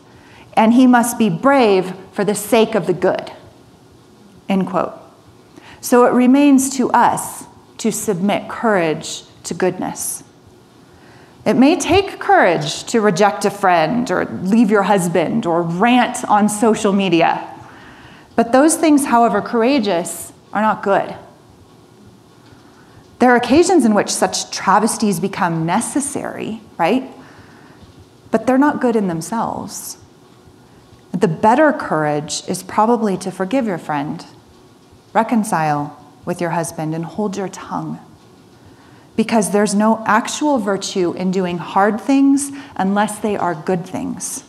and 0.57 0.73
he 0.73 0.87
must 0.87 1.19
be 1.19 1.29
brave 1.29 1.93
for 2.13 2.25
the 2.25 2.37
sake 2.37 2.77
of 2.77 2.87
the 2.87 2.95
good, 2.95 3.33
end 4.49 4.69
quote. 4.69 4.95
So 5.81 6.07
it 6.07 6.13
remains 6.13 6.71
to 6.77 6.91
us 6.93 7.45
to 7.79 7.91
submit 7.91 8.49
courage 8.49 9.25
to 9.43 9.53
goodness. 9.53 10.24
It 11.45 11.57
may 11.57 11.77
take 11.77 12.19
courage 12.19 12.85
to 12.85 13.01
reject 13.01 13.45
a 13.45 13.51
friend 13.51 14.11
or 14.11 14.25
leave 14.25 14.71
your 14.71 14.85
husband 14.85 15.45
or 15.45 15.63
rant 15.63 16.25
on 16.25 16.49
social 16.49 16.93
media. 16.93 17.51
But 18.35 18.53
those 18.53 18.77
things, 18.77 19.07
however 19.07 19.43
courageous, 19.43 20.33
are 20.53 20.63
not 20.63 20.83
good. 20.83 21.15
There 23.19 23.31
are 23.31 23.37
occasions 23.37 23.85
in 23.85 23.95
which 23.95 24.11
such 24.11 24.51
travesties 24.51 25.21
become 25.21 25.67
necessary, 25.67 26.61
right? 26.79 27.05
But 28.31 28.47
they're 28.47 28.59
not 28.59 28.81
good 28.81 28.97
in 28.97 29.07
themselves. 29.07 29.99
The 31.13 31.29
better 31.29 31.73
courage 31.73 32.43
is 32.49 32.63
probably 32.63 33.17
to 33.19 33.31
forgive 33.31 33.67
your 33.67 33.79
friend, 33.79 34.25
reconcile 35.13 35.99
with 36.25 36.41
your 36.41 36.51
husband, 36.51 36.95
and 36.95 37.05
hold 37.05 37.37
your 37.37 37.49
tongue. 37.49 38.04
Because 39.17 39.53
there's 39.53 39.75
no 39.75 40.03
actual 40.07 40.59
virtue 40.59 41.13
in 41.13 41.31
doing 41.31 41.59
hard 41.59 42.01
things 42.01 42.51
unless 42.77 43.19
they 43.19 43.37
are 43.37 43.55
good 43.55 43.87
things. 43.87 44.45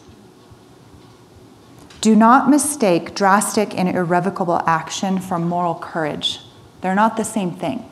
Do 2.01 2.15
not 2.15 2.49
mistake 2.49 3.15
drastic 3.15 3.77
and 3.77 3.89
irrevocable 3.89 4.61
action 4.67 5.19
for 5.19 5.39
moral 5.39 5.75
courage. 5.75 6.39
They're 6.81 6.95
not 6.95 7.17
the 7.17 7.23
same 7.23 7.51
thing. 7.51 7.83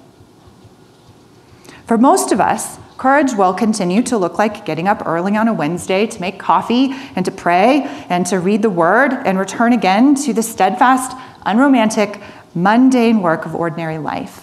For 1.87 1.97
most 1.97 2.31
of 2.31 2.39
us, 2.39 2.77
courage 2.97 3.33
will 3.33 3.53
continue 3.53 4.01
to 4.03 4.17
look 4.17 4.37
like 4.37 4.65
getting 4.65 4.87
up 4.87 5.05
early 5.05 5.35
on 5.35 5.47
a 5.47 5.53
Wednesday 5.53 6.07
to 6.07 6.21
make 6.21 6.39
coffee 6.39 6.93
and 7.15 7.25
to 7.25 7.31
pray 7.31 7.83
and 8.07 8.25
to 8.27 8.39
read 8.39 8.61
the 8.61 8.69
word 8.69 9.13
and 9.13 9.37
return 9.37 9.73
again 9.73 10.15
to 10.15 10.33
the 10.33 10.43
steadfast, 10.43 11.17
unromantic, 11.45 12.21
mundane 12.55 13.21
work 13.21 13.45
of 13.45 13.55
ordinary 13.55 13.97
life, 13.97 14.42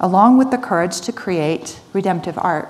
along 0.00 0.38
with 0.38 0.50
the 0.50 0.58
courage 0.58 1.00
to 1.02 1.12
create 1.12 1.80
redemptive 1.92 2.38
art. 2.38 2.68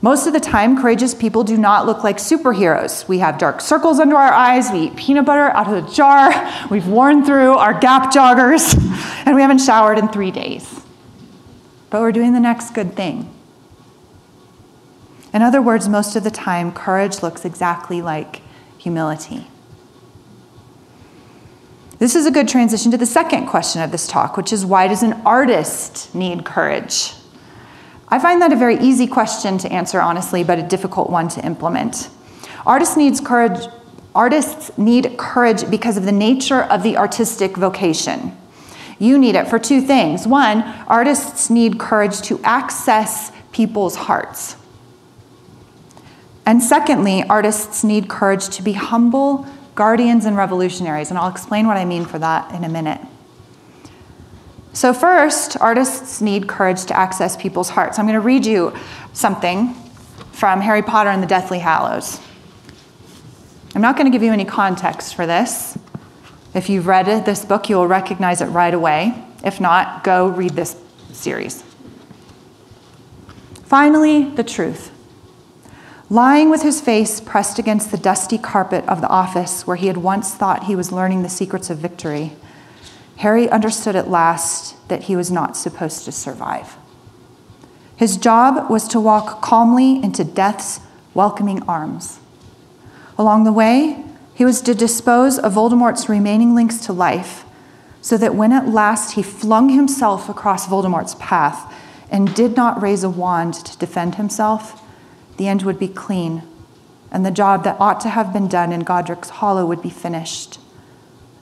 Most 0.00 0.26
of 0.26 0.32
the 0.32 0.40
time, 0.40 0.76
courageous 0.76 1.14
people 1.14 1.44
do 1.44 1.56
not 1.56 1.86
look 1.86 2.02
like 2.02 2.16
superheroes. 2.16 3.06
We 3.06 3.18
have 3.18 3.38
dark 3.38 3.60
circles 3.60 4.00
under 4.00 4.16
our 4.16 4.32
eyes, 4.32 4.70
we 4.72 4.86
eat 4.86 4.96
peanut 4.96 5.24
butter 5.24 5.50
out 5.50 5.72
of 5.72 5.84
the 5.84 5.92
jar, 5.92 6.32
we've 6.70 6.88
worn 6.88 7.24
through 7.24 7.52
our 7.52 7.78
gap 7.78 8.12
joggers, 8.12 8.74
and 9.26 9.36
we 9.36 9.42
haven't 9.42 9.60
showered 9.60 9.98
in 9.98 10.08
three 10.08 10.32
days. 10.32 10.84
But 11.88 12.00
we're 12.00 12.10
doing 12.10 12.32
the 12.32 12.40
next 12.40 12.74
good 12.74 12.96
thing. 12.96 13.32
In 15.32 15.40
other 15.40 15.62
words, 15.62 15.88
most 15.88 16.16
of 16.16 16.24
the 16.24 16.30
time, 16.32 16.72
courage 16.72 17.22
looks 17.22 17.44
exactly 17.44 18.02
like 18.02 18.42
humility. 18.78 19.46
This 22.02 22.16
is 22.16 22.26
a 22.26 22.32
good 22.32 22.48
transition 22.48 22.90
to 22.90 22.96
the 22.96 23.06
second 23.06 23.46
question 23.46 23.80
of 23.80 23.92
this 23.92 24.08
talk, 24.08 24.36
which 24.36 24.52
is 24.52 24.66
why 24.66 24.88
does 24.88 25.04
an 25.04 25.12
artist 25.24 26.12
need 26.16 26.44
courage? 26.44 27.12
I 28.08 28.18
find 28.18 28.42
that 28.42 28.52
a 28.52 28.56
very 28.56 28.76
easy 28.80 29.06
question 29.06 29.56
to 29.58 29.70
answer 29.70 30.00
honestly, 30.00 30.42
but 30.42 30.58
a 30.58 30.64
difficult 30.64 31.10
one 31.10 31.28
to 31.28 31.46
implement. 31.46 32.10
Artists 32.66 32.96
needs 32.96 33.20
courage 33.20 33.68
artists 34.16 34.76
need 34.76 35.16
courage 35.16 35.70
because 35.70 35.96
of 35.96 36.04
the 36.04 36.10
nature 36.10 36.62
of 36.62 36.82
the 36.82 36.96
artistic 36.96 37.56
vocation. 37.56 38.36
You 38.98 39.16
need 39.16 39.36
it 39.36 39.46
for 39.46 39.60
two 39.60 39.80
things. 39.80 40.26
One, 40.26 40.62
artists 40.88 41.50
need 41.50 41.78
courage 41.78 42.20
to 42.22 42.40
access 42.42 43.30
people's 43.52 43.94
hearts. 43.94 44.56
And 46.44 46.60
secondly, 46.64 47.22
artists 47.30 47.84
need 47.84 48.08
courage 48.08 48.48
to 48.56 48.62
be 48.64 48.72
humble 48.72 49.46
guardians 49.74 50.24
and 50.24 50.36
revolutionaries. 50.36 51.10
And 51.10 51.18
I'll 51.18 51.30
explain 51.30 51.66
what 51.66 51.76
I 51.76 51.84
mean 51.84 52.04
for 52.04 52.18
that 52.18 52.52
in 52.54 52.64
a 52.64 52.68
minute. 52.68 53.00
So, 54.74 54.94
first, 54.94 55.58
artists 55.60 56.20
need 56.22 56.48
courage 56.48 56.86
to 56.86 56.96
access 56.96 57.36
people's 57.36 57.68
hearts. 57.68 57.98
I'm 57.98 58.06
going 58.06 58.14
to 58.14 58.20
read 58.20 58.46
you 58.46 58.74
something 59.12 59.74
from 60.32 60.60
Harry 60.62 60.82
Potter 60.82 61.10
and 61.10 61.22
the 61.22 61.26
Deathly 61.26 61.58
Hallows. 61.58 62.20
I'm 63.74 63.82
not 63.82 63.96
going 63.96 64.10
to 64.10 64.10
give 64.10 64.22
you 64.22 64.32
any 64.32 64.44
context 64.44 65.14
for 65.14 65.26
this. 65.26 65.78
If 66.54 66.68
you've 66.68 66.86
read 66.86 67.06
this 67.24 67.44
book, 67.44 67.68
you 67.68 67.76
will 67.76 67.86
recognize 67.86 68.40
it 68.40 68.46
right 68.46 68.72
away. 68.72 69.24
If 69.44 69.60
not, 69.60 70.04
go 70.04 70.28
read 70.28 70.52
this 70.52 70.76
series. 71.12 71.62
Finally, 73.64 74.24
the 74.24 74.44
truth. 74.44 74.90
Lying 76.12 76.50
with 76.50 76.60
his 76.60 76.78
face 76.78 77.22
pressed 77.22 77.58
against 77.58 77.90
the 77.90 77.96
dusty 77.96 78.36
carpet 78.36 78.86
of 78.86 79.00
the 79.00 79.08
office 79.08 79.66
where 79.66 79.78
he 79.78 79.86
had 79.86 79.96
once 79.96 80.34
thought 80.34 80.64
he 80.64 80.76
was 80.76 80.92
learning 80.92 81.22
the 81.22 81.30
secrets 81.30 81.70
of 81.70 81.78
victory, 81.78 82.32
Harry 83.16 83.48
understood 83.48 83.96
at 83.96 84.10
last 84.10 84.76
that 84.88 85.04
he 85.04 85.16
was 85.16 85.30
not 85.30 85.56
supposed 85.56 86.04
to 86.04 86.12
survive. 86.12 86.76
His 87.96 88.18
job 88.18 88.68
was 88.68 88.86
to 88.88 89.00
walk 89.00 89.40
calmly 89.40 90.02
into 90.02 90.22
death's 90.22 90.80
welcoming 91.14 91.62
arms. 91.62 92.20
Along 93.16 93.44
the 93.44 93.50
way, 93.50 94.04
he 94.34 94.44
was 94.44 94.60
to 94.60 94.74
dispose 94.74 95.38
of 95.38 95.54
Voldemort's 95.54 96.10
remaining 96.10 96.54
links 96.54 96.76
to 96.84 96.92
life, 96.92 97.46
so 98.02 98.18
that 98.18 98.34
when 98.34 98.52
at 98.52 98.68
last 98.68 99.12
he 99.14 99.22
flung 99.22 99.70
himself 99.70 100.28
across 100.28 100.68
Voldemort's 100.68 101.14
path 101.14 101.74
and 102.10 102.34
did 102.34 102.54
not 102.54 102.82
raise 102.82 103.02
a 103.02 103.08
wand 103.08 103.54
to 103.54 103.78
defend 103.78 104.16
himself, 104.16 104.78
the 105.36 105.48
end 105.48 105.62
would 105.62 105.78
be 105.78 105.88
clean, 105.88 106.42
and 107.10 107.24
the 107.24 107.30
job 107.30 107.64
that 107.64 107.80
ought 107.80 108.00
to 108.00 108.08
have 108.08 108.32
been 108.32 108.48
done 108.48 108.72
in 108.72 108.80
Godric's 108.80 109.30
Hollow 109.30 109.66
would 109.66 109.82
be 109.82 109.90
finished. 109.90 110.58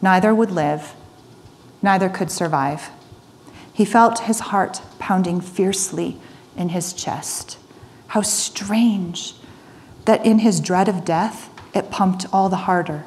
Neither 0.03 0.35
would 0.35 0.51
live, 0.51 0.95
neither 1.83 2.09
could 2.09 2.31
survive. 2.31 2.91
He 3.73 3.85
felt 3.85 4.21
his 4.21 4.41
heart 4.41 4.83
pounding 4.99 5.41
fiercely 5.41 6.19
in 6.57 6.71
his 6.71 6.93
chest. 6.93 7.59
How 8.09 8.23
strange 8.23 9.35
that 10.05 10.25
in 10.25 10.41
his 10.41 10.61
dread 10.61 10.89
of 10.89 11.05
death, 11.05 11.49
it 11.75 11.91
pumped 11.91 12.27
all 12.33 12.49
the 12.49 12.57
harder, 12.57 13.05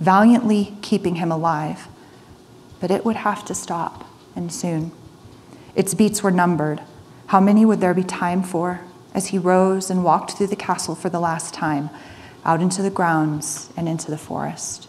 valiantly 0.00 0.76
keeping 0.80 1.16
him 1.16 1.30
alive. 1.30 1.88
But 2.80 2.90
it 2.90 3.04
would 3.04 3.16
have 3.16 3.44
to 3.46 3.54
stop, 3.54 4.08
and 4.34 4.52
soon. 4.52 4.92
Its 5.74 5.92
beats 5.92 6.22
were 6.22 6.30
numbered. 6.30 6.80
How 7.26 7.40
many 7.40 7.64
would 7.64 7.80
there 7.80 7.94
be 7.94 8.04
time 8.04 8.42
for 8.42 8.85
as 9.16 9.28
he 9.28 9.38
rose 9.38 9.90
and 9.90 10.04
walked 10.04 10.32
through 10.32 10.46
the 10.46 10.54
castle 10.54 10.94
for 10.94 11.08
the 11.08 11.18
last 11.18 11.54
time, 11.54 11.88
out 12.44 12.60
into 12.60 12.82
the 12.82 12.90
grounds 12.90 13.72
and 13.74 13.88
into 13.88 14.10
the 14.10 14.18
forest? 14.18 14.88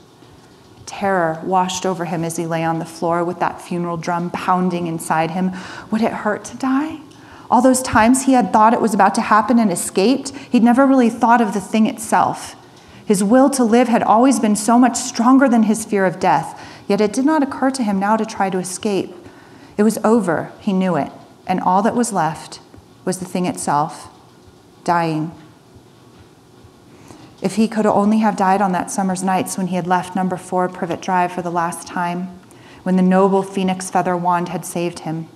Terror 0.86 1.41
washed 1.43 1.86
over 1.86 2.05
him 2.05 2.24
as 2.24 2.36
he 2.36 2.46
lay 2.46 2.63
on 2.63 2.79
the 2.79 2.86
floor 2.86 3.24
with 3.24 3.39
that 3.39 3.62
funeral 3.62 3.96
drum 3.96 4.29
pounding 4.29 4.86
inside 4.86 5.31
him. 5.31 5.51
Would 5.91 6.01
it 6.01 6.12
hurt 6.12 6.43
to 6.46 6.57
die? 6.57 7.00
All 7.50 7.62
those 7.62 7.81
times 7.81 8.25
he 8.25 8.34
had 8.34 8.51
thought 8.51 8.74
it 8.74 8.81
was 8.81 8.93
about 8.93 9.15
to 9.15 9.22
happen 9.22 9.60
and 9.60 9.72
escaped, 9.72 10.36
he'd 10.51 10.63
never 10.63 10.86
really 10.86 11.10
thought 11.10 11.41
of 11.41 11.53
the 11.53 11.62
thing 11.62 11.86
itself. 11.88 12.55
His 13.05 13.24
will 13.24 13.50
to 13.51 13.63
live 13.63 13.88
had 13.88 14.03
always 14.03 14.41
been 14.41 14.57
so 14.57 14.77
much 14.77 14.98
stronger 14.98 15.48
than 15.48 15.63
his 15.63 15.86
fear 15.86 16.05
of 16.05 16.19
death, 16.19 16.62
yet 16.86 17.00
it 17.00 17.13
did 17.13 17.24
not 17.24 17.43
occur 17.43 17.72
to 17.72 17.84
him 17.84 17.98
now 17.98 18.17
to 18.17 18.25
try 18.25 18.50
to 18.50 18.57
escape. 18.57 19.15
It 19.77 19.84
was 19.84 19.98
over, 20.03 20.51
he 20.60 20.74
knew 20.74 20.98
it, 20.98 21.13
and 21.46 21.62
all 21.62 21.81
that 21.84 21.96
was 21.96 22.12
left 22.12 22.60
was 23.05 23.19
the 23.19 23.25
thing 23.25 23.46
itself 23.46 24.10
dying. 24.88 25.32
If 27.41 27.56
he 27.56 27.67
could 27.67 27.86
only 27.86 28.20
have 28.20 28.38
died 28.38 28.62
on 28.62 28.72
that 28.72 28.89
summer's 28.89 29.22
nights 29.22 29.58
when 29.58 29.67
he 29.67 29.75
had 29.75 29.86
left 29.86 30.15
number 30.15 30.38
four 30.38 30.70
Privet 30.70 31.01
Drive 31.01 31.34
for 31.34 31.41
the 31.41 31.51
last 31.51 31.86
time, 31.86 32.39
when 32.84 32.96
the 32.96 33.01
noble 33.01 33.44
phoenix 33.44 33.91
feather 33.91 34.15
wand 34.15 34.48
had 34.48 34.65
saved 34.65 35.00
him. 35.00 35.27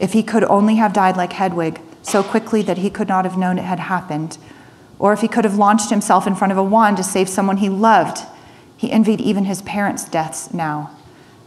If 0.00 0.12
he 0.12 0.24
could 0.24 0.42
only 0.44 0.74
have 0.74 0.92
died 0.92 1.16
like 1.16 1.34
Hedwig, 1.34 1.80
so 2.02 2.24
quickly 2.24 2.62
that 2.62 2.78
he 2.78 2.90
could 2.90 3.06
not 3.06 3.24
have 3.24 3.38
known 3.38 3.60
it 3.60 3.64
had 3.64 3.78
happened, 3.78 4.38
or 4.98 5.12
if 5.12 5.20
he 5.20 5.28
could 5.28 5.44
have 5.44 5.56
launched 5.56 5.90
himself 5.90 6.26
in 6.26 6.34
front 6.34 6.50
of 6.50 6.58
a 6.58 6.64
wand 6.64 6.96
to 6.96 7.04
save 7.04 7.28
someone 7.28 7.58
he 7.58 7.68
loved, 7.68 8.18
he 8.76 8.90
envied 8.90 9.20
even 9.20 9.44
his 9.44 9.62
parents' 9.62 10.08
deaths 10.08 10.52
now. 10.52 10.90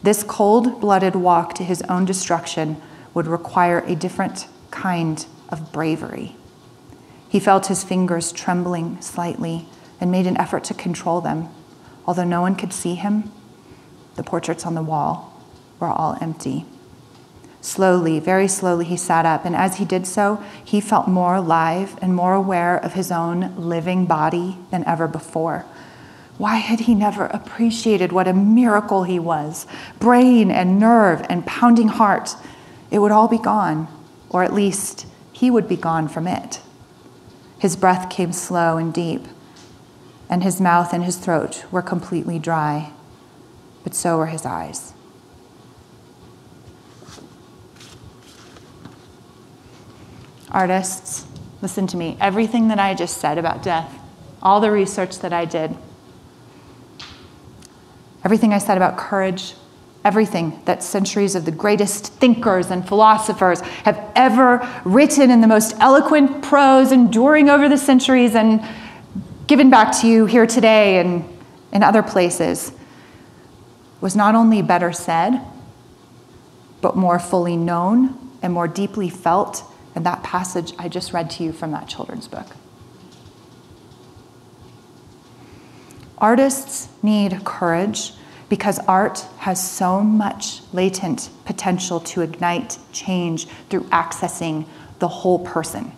This 0.01 0.24
cold 0.24 0.79
blooded 0.79 1.15
walk 1.15 1.55
to 1.55 1.65
his 1.65 1.81
own 1.89 2.05
destruction 2.05 2.81
would 3.13 3.27
require 3.27 3.79
a 3.79 3.96
different 3.96 4.48
kind 4.72 5.25
of 5.50 5.74
bravery. 5.74 6.37
He 7.29 7.39
felt 7.39 7.67
his 7.67 7.84
fingers 7.84 8.31
trembling 8.31 9.01
slightly 9.01 9.67
and 10.00 10.12
made 10.12 10.27
an 10.27 10.38
effort 10.38 10.63
to 10.65 10.74
control 10.74 11.22
them. 11.22 11.50
Although 12.05 12.24
no 12.24 12.41
one 12.41 12.55
could 12.55 12.72
see 12.72 12.96
him, 12.96 13.31
the 14.15 14.24
portraits 14.24 14.65
on 14.65 14.75
the 14.75 14.81
wall 14.81 15.43
were 15.79 15.88
all 15.88 16.17
empty. 16.22 16.65
Slowly, 17.60 18.19
very 18.19 18.48
slowly, 18.48 18.86
he 18.86 18.96
sat 18.96 19.25
up, 19.25 19.43
and 19.43 19.55
as 19.55 19.75
he 19.75 19.86
did 19.86 20.07
so, 20.07 20.41
he 20.63 20.79
felt 20.79 21.07
more 21.07 21.36
alive 21.36 21.98
and 22.01 22.15
more 22.15 22.34
aware 22.34 22.77
of 22.77 22.93
his 22.93 23.12
own 23.12 23.55
living 23.57 24.05
body 24.05 24.57
than 24.72 24.86
ever 24.86 25.07
before. 25.07 25.65
Why 26.38 26.57
had 26.57 26.81
he 26.81 26.96
never 26.96 27.25
appreciated 27.25 28.12
what 28.12 28.27
a 28.27 28.34
miracle 28.34 29.03
he 29.03 29.19
was? 29.19 29.65
Brain 30.00 30.51
and 30.51 30.79
nerve 30.79 31.25
and 31.29 31.46
pounding 31.46 31.88
heart. 31.89 32.36
It 32.91 33.00
would 33.00 33.12
all 33.12 33.27
be 33.27 33.39
gone, 33.39 33.88
or 34.29 34.43
at 34.43 34.53
least 34.53 35.07
he 35.34 35.51
would 35.51 35.67
be 35.67 35.75
gone 35.75 36.07
from 36.07 36.27
it. 36.27 36.62
His 37.60 37.76
breath 37.76 38.10
came 38.10 38.32
slow 38.32 38.78
and 38.78 38.94
deep, 38.94 39.26
and 40.30 40.43
his 40.43 40.62
mouth 40.62 40.93
and 40.93 41.04
his 41.04 41.17
throat 41.17 41.65
were 41.72 41.82
completely 41.82 42.38
dry, 42.38 42.91
but 43.84 43.96
so 43.96 44.17
were 44.17 44.28
his 44.28 44.46
eyes. 44.46 44.93
Artists, 50.52 51.26
listen 51.62 51.88
to 51.88 51.98
me. 51.98 52.17
Everything 52.22 52.67
that 52.67 52.80
I 52.80 52.93
just 52.93 53.17
said 53.17 53.38
about 53.38 53.63
death, 53.63 54.00
all 54.41 54.62
the 54.62 54.72
research 54.72 55.20
that 55.20 55.34
I 55.34 55.46
did, 55.46 55.76
everything 58.24 58.54
I 58.54 58.58
said 58.58 58.78
about 58.78 58.98
courage, 58.98 59.56
everything 60.08 60.58
that 60.63 60.82
centuries 60.82 61.36
of 61.36 61.43
the 61.43 61.52
greatest 61.52 62.13
thinkers 62.13 62.72
and 62.72 62.88
philosophers 62.88 63.60
have 63.84 64.00
ever 64.15 64.65
written 64.86 65.30
in 65.30 65.41
the 65.41 65.48
most 65.48 65.76
eloquent 65.80 66.41
prose, 66.41 66.93
enduring 66.93 67.50
over 67.50 67.67
the 67.67 67.78
centuries 67.78 68.34
and 68.34 68.65
given 69.48 69.70
back 69.70 69.91
to 70.00 70.08
you 70.08 70.26
here 70.26 70.48
today 70.48 71.00
and 71.00 71.26
in 71.74 71.84
other 71.84 72.02
places, 72.02 72.72
was 74.00 74.15
not 74.15 74.34
only 74.34 74.62
better 74.62 74.93
said, 74.93 75.41
but 76.80 76.96
more 76.96 77.20
fully 77.20 77.58
known 77.58 78.17
and 78.41 78.54
more 78.54 78.67
deeply 78.67 79.10
felt 79.10 79.62
and 79.93 80.06
that 80.06 80.24
passage 80.24 80.72
I 80.80 80.88
just 80.88 81.12
read 81.12 81.30
to 81.32 81.43
you 81.43 81.52
from 81.52 81.72
that 81.72 81.89
children's 81.89 82.30
book. 82.30 82.46
Artists 86.17 86.88
need 87.04 87.43
courage 87.43 88.13
because 88.49 88.79
art 88.79 89.19
has 89.39 89.71
so 89.71 90.01
much 90.01 90.62
latent 90.73 91.29
potential 91.45 91.99
to 91.99 92.21
ignite 92.21 92.77
change 92.91 93.47
through 93.69 93.83
accessing 93.86 94.65
the 94.99 95.07
whole 95.07 95.39
person 95.39 95.91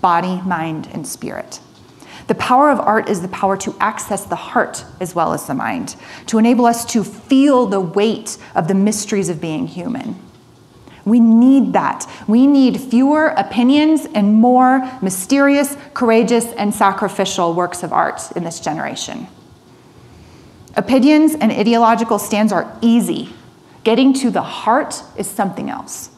body, 0.00 0.40
mind, 0.42 0.88
and 0.92 1.06
spirit. 1.06 1.58
The 2.28 2.34
power 2.34 2.70
of 2.70 2.78
art 2.80 3.08
is 3.08 3.22
the 3.22 3.28
power 3.28 3.56
to 3.56 3.74
access 3.80 4.24
the 4.24 4.36
heart 4.36 4.84
as 5.00 5.14
well 5.14 5.32
as 5.32 5.46
the 5.46 5.54
mind, 5.54 5.96
to 6.26 6.38
enable 6.38 6.66
us 6.66 6.84
to 6.92 7.02
feel 7.02 7.66
the 7.66 7.80
weight 7.80 8.36
of 8.54 8.68
the 8.68 8.74
mysteries 8.74 9.28
of 9.28 9.40
being 9.40 9.66
human. 9.66 10.16
We 11.04 11.20
need 11.20 11.72
that. 11.72 12.04
We 12.26 12.48
need 12.48 12.80
fewer 12.80 13.28
opinions 13.28 14.06
and 14.12 14.34
more 14.34 14.88
mysterious, 15.02 15.76
courageous, 15.94 16.46
and 16.54 16.74
sacrificial 16.74 17.54
works 17.54 17.84
of 17.84 17.92
art 17.92 18.20
in 18.36 18.42
this 18.42 18.58
generation. 18.58 19.28
Opinions 20.76 21.34
and 21.34 21.50
ideological 21.50 22.18
stands 22.18 22.52
are 22.52 22.76
easy. 22.82 23.30
Getting 23.82 24.12
to 24.14 24.30
the 24.30 24.42
heart 24.42 25.02
is 25.16 25.26
something 25.26 25.70
else. 25.70 26.10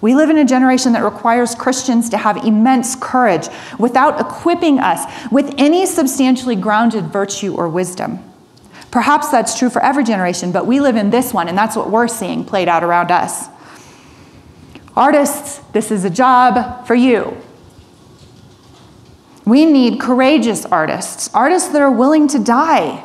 We 0.00 0.14
live 0.14 0.30
in 0.30 0.38
a 0.38 0.44
generation 0.46 0.92
that 0.94 1.04
requires 1.04 1.54
Christians 1.54 2.08
to 2.10 2.16
have 2.16 2.38
immense 2.38 2.96
courage 2.96 3.48
without 3.78 4.18
equipping 4.18 4.78
us 4.78 5.04
with 5.30 5.54
any 5.58 5.84
substantially 5.84 6.56
grounded 6.56 7.06
virtue 7.06 7.54
or 7.54 7.68
wisdom. 7.68 8.18
Perhaps 8.90 9.28
that's 9.28 9.58
true 9.58 9.68
for 9.68 9.82
every 9.82 10.02
generation, 10.02 10.52
but 10.52 10.66
we 10.66 10.80
live 10.80 10.96
in 10.96 11.10
this 11.10 11.34
one, 11.34 11.48
and 11.48 11.56
that's 11.56 11.76
what 11.76 11.90
we're 11.90 12.08
seeing 12.08 12.44
played 12.44 12.66
out 12.66 12.82
around 12.82 13.10
us. 13.10 13.48
Artists, 14.96 15.58
this 15.72 15.90
is 15.90 16.04
a 16.04 16.10
job 16.10 16.86
for 16.86 16.94
you. 16.94 17.36
We 19.44 19.66
need 19.66 20.00
courageous 20.00 20.64
artists, 20.64 21.28
artists 21.34 21.68
that 21.70 21.82
are 21.82 21.90
willing 21.90 22.26
to 22.28 22.38
die, 22.38 23.04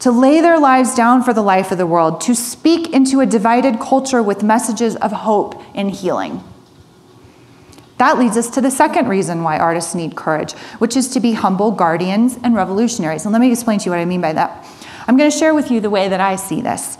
to 0.00 0.10
lay 0.10 0.40
their 0.40 0.58
lives 0.58 0.94
down 0.94 1.22
for 1.22 1.32
the 1.32 1.42
life 1.42 1.72
of 1.72 1.78
the 1.78 1.86
world, 1.86 2.20
to 2.22 2.34
speak 2.34 2.92
into 2.92 3.20
a 3.20 3.26
divided 3.26 3.80
culture 3.80 4.22
with 4.22 4.42
messages 4.42 4.96
of 4.96 5.10
hope 5.10 5.60
and 5.74 5.90
healing. 5.90 6.42
That 7.98 8.18
leads 8.18 8.36
us 8.36 8.50
to 8.50 8.60
the 8.60 8.70
second 8.70 9.08
reason 9.08 9.42
why 9.42 9.58
artists 9.58 9.94
need 9.94 10.16
courage, 10.16 10.52
which 10.78 10.96
is 10.96 11.08
to 11.08 11.20
be 11.20 11.32
humble 11.32 11.70
guardians 11.70 12.38
and 12.42 12.54
revolutionaries. 12.54 13.24
And 13.24 13.32
let 13.32 13.40
me 13.40 13.50
explain 13.50 13.78
to 13.78 13.84
you 13.86 13.90
what 13.90 14.00
I 14.00 14.04
mean 14.04 14.20
by 14.20 14.34
that. 14.34 14.66
I'm 15.08 15.16
going 15.16 15.30
to 15.30 15.36
share 15.36 15.54
with 15.54 15.70
you 15.70 15.80
the 15.80 15.88
way 15.88 16.08
that 16.08 16.20
I 16.20 16.36
see 16.36 16.60
this. 16.60 16.98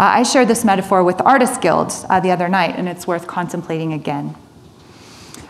Uh, 0.00 0.04
I 0.04 0.22
shared 0.22 0.48
this 0.48 0.64
metaphor 0.64 1.04
with 1.04 1.18
the 1.18 1.24
Artists 1.24 1.58
Guild 1.58 1.92
uh, 2.08 2.20
the 2.20 2.30
other 2.30 2.48
night, 2.48 2.76
and 2.76 2.88
it's 2.88 3.06
worth 3.06 3.26
contemplating 3.26 3.92
again. 3.92 4.36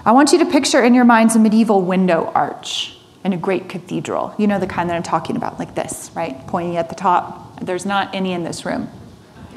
I 0.04 0.12
want 0.12 0.32
you 0.32 0.38
to 0.38 0.46
picture 0.46 0.82
in 0.82 0.94
your 0.94 1.04
minds 1.04 1.36
a 1.36 1.38
medieval 1.38 1.82
window 1.82 2.32
arch 2.34 2.97
in 3.28 3.34
a 3.34 3.36
great 3.36 3.68
cathedral. 3.68 4.34
You 4.38 4.46
know 4.46 4.58
the 4.58 4.66
kind 4.66 4.88
that 4.88 4.96
I'm 4.96 5.02
talking 5.02 5.36
about, 5.36 5.58
like 5.58 5.74
this, 5.74 6.10
right? 6.14 6.46
Pointing 6.46 6.78
at 6.78 6.88
the 6.88 6.94
top. 6.94 7.60
There's 7.60 7.84
not 7.84 8.14
any 8.14 8.32
in 8.32 8.42
this 8.42 8.64
room. 8.64 8.88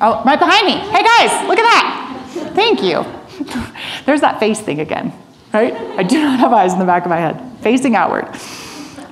Oh, 0.02 0.22
right 0.26 0.38
behind 0.38 0.68
me. 0.68 0.74
Hey 0.74 1.02
guys, 1.02 1.48
look 1.48 1.58
at 1.58 1.64
that. 1.64 2.52
Thank 2.54 2.84
you. 2.84 3.06
There's 4.06 4.20
that 4.20 4.42
face 4.42 4.60
thing 4.60 4.82
again, 4.82 5.14
right? 5.54 5.74
I 5.74 6.04
do 6.04 6.22
not 6.22 6.38
have 6.38 6.52
eyes 6.52 6.74
in 6.74 6.80
the 6.80 6.86
back 6.86 7.06
of 7.06 7.10
my 7.10 7.20
head, 7.20 7.42
facing 7.62 7.96
outward. 7.96 8.26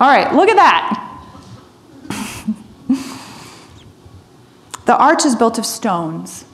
All 0.02 0.10
right, 0.10 0.36
look 0.36 0.50
at 0.50 0.58
that. 0.58 1.06
The 4.86 4.98
arch 4.98 5.24
is 5.24 5.36
built 5.36 5.60
of 5.60 5.67
stones, 5.67 6.45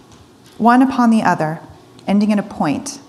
one 0.58 0.82
upon 0.82 1.10
the 1.10 1.24
other, 1.24 1.62
ending 2.06 2.32
in 2.32 2.38
a 2.38 2.44
point. 2.44 3.00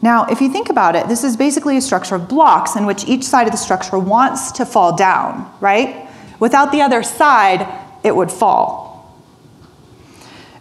Now, 0.00 0.26
if 0.26 0.40
you 0.40 0.52
think 0.52 0.68
about 0.70 0.94
it, 0.94 1.08
this 1.08 1.24
is 1.24 1.36
basically 1.36 1.76
a 1.76 1.80
structure 1.80 2.14
of 2.14 2.28
blocks 2.28 2.76
in 2.76 2.86
which 2.86 3.04
each 3.06 3.24
side 3.24 3.46
of 3.46 3.52
the 3.52 3.58
structure 3.58 3.98
wants 3.98 4.52
to 4.52 4.64
fall 4.64 4.96
down, 4.96 5.52
right? 5.60 6.08
Without 6.38 6.70
the 6.70 6.82
other 6.82 7.02
side, 7.02 7.66
it 8.04 8.14
would 8.14 8.30
fall. 8.30 8.86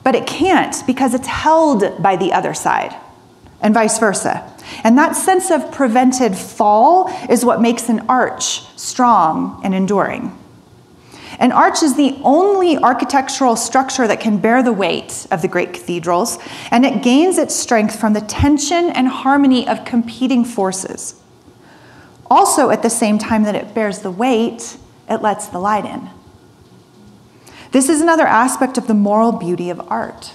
But 0.03 0.15
it 0.15 0.25
can't 0.25 0.75
because 0.87 1.13
it's 1.13 1.27
held 1.27 2.01
by 2.01 2.15
the 2.15 2.33
other 2.33 2.53
side. 2.53 2.95
and 3.61 3.73
vice 3.73 3.97
versa. 3.99 4.53
And 4.83 4.97
that 4.97 5.15
sense 5.15 5.49
of 5.49 5.71
prevented 5.71 6.37
fall 6.37 7.09
is 7.29 7.43
what 7.43 7.61
makes 7.61 7.89
an 7.89 8.05
arch 8.07 8.61
strong 8.77 9.59
and 9.63 9.73
enduring. 9.73 10.37
An 11.39 11.51
arch 11.51 11.83
is 11.83 11.95
the 11.95 12.17
only 12.23 12.77
architectural 12.77 13.55
structure 13.55 14.07
that 14.07 14.19
can 14.19 14.39
bear 14.39 14.63
the 14.63 14.73
weight 14.73 15.27
of 15.29 15.41
the 15.41 15.47
great 15.47 15.73
cathedrals, 15.73 16.39
and 16.71 16.85
it 16.85 17.03
gains 17.03 17.37
its 17.37 17.55
strength 17.55 17.99
from 17.99 18.13
the 18.13 18.21
tension 18.21 18.89
and 18.89 19.07
harmony 19.07 19.67
of 19.67 19.85
competing 19.85 20.43
forces. 20.43 21.21
Also, 22.29 22.71
at 22.71 22.81
the 22.81 22.89
same 22.89 23.19
time 23.19 23.43
that 23.43 23.55
it 23.55 23.73
bears 23.75 23.99
the 23.99 24.11
weight, 24.11 24.77
it 25.09 25.21
lets 25.21 25.47
the 25.47 25.59
light 25.59 25.85
in. 25.85 26.09
This 27.71 27.87
is 27.87 28.01
another 28.01 28.25
aspect 28.25 28.77
of 28.77 28.87
the 28.87 28.93
moral 28.93 29.31
beauty 29.31 29.69
of 29.69 29.79
art. 29.91 30.33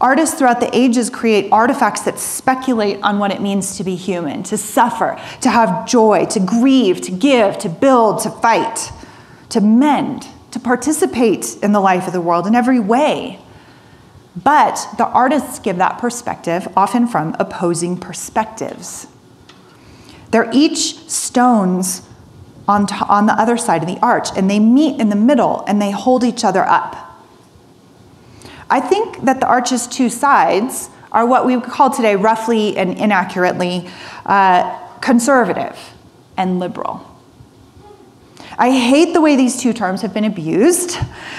Artists 0.00 0.38
throughout 0.38 0.60
the 0.60 0.74
ages 0.76 1.10
create 1.10 1.52
artifacts 1.52 2.02
that 2.02 2.18
speculate 2.18 3.02
on 3.02 3.18
what 3.18 3.32
it 3.32 3.42
means 3.42 3.76
to 3.76 3.84
be 3.84 3.96
human, 3.96 4.44
to 4.44 4.56
suffer, 4.56 5.20
to 5.40 5.50
have 5.50 5.86
joy, 5.86 6.24
to 6.26 6.40
grieve, 6.40 7.00
to 7.02 7.10
give, 7.10 7.58
to 7.58 7.68
build, 7.68 8.20
to 8.22 8.30
fight, 8.30 8.92
to 9.50 9.60
mend, 9.60 10.26
to 10.50 10.60
participate 10.60 11.56
in 11.62 11.72
the 11.72 11.80
life 11.80 12.06
of 12.06 12.12
the 12.12 12.20
world 12.20 12.46
in 12.46 12.54
every 12.54 12.80
way. 12.80 13.38
But 14.36 14.86
the 14.98 15.06
artists 15.06 15.58
give 15.58 15.78
that 15.78 15.98
perspective 15.98 16.68
often 16.76 17.06
from 17.06 17.34
opposing 17.38 17.96
perspectives. 17.96 19.08
They're 20.30 20.50
each 20.52 21.08
stones 21.08 22.02
on, 22.68 22.86
on 23.08 23.26
the 23.26 23.32
other 23.32 23.56
side 23.56 23.82
of 23.82 23.88
the 23.88 23.98
arch, 24.00 24.28
and 24.36 24.50
they 24.50 24.60
meet 24.60 25.00
in 25.00 25.08
the 25.08 25.16
middle 25.16 25.64
and 25.66 25.80
they 25.80 25.90
hold 25.90 26.22
each 26.22 26.44
other 26.44 26.62
up. 26.62 26.96
I 28.70 28.80
think 28.80 29.22
that 29.22 29.40
the 29.40 29.46
arch's 29.46 29.86
two 29.86 30.10
sides 30.10 30.90
are 31.10 31.24
what 31.24 31.46
we 31.46 31.58
call 31.60 31.90
today, 31.90 32.16
roughly 32.16 32.76
and 32.76 32.98
inaccurately, 32.98 33.88
uh, 34.26 34.78
conservative 35.00 35.78
and 36.36 36.58
liberal. 36.58 37.07
I 38.60 38.72
hate 38.72 39.12
the 39.12 39.20
way 39.20 39.36
these 39.36 39.56
two 39.56 39.72
terms 39.72 40.02
have 40.02 40.12
been 40.12 40.24
abused, 40.24 40.96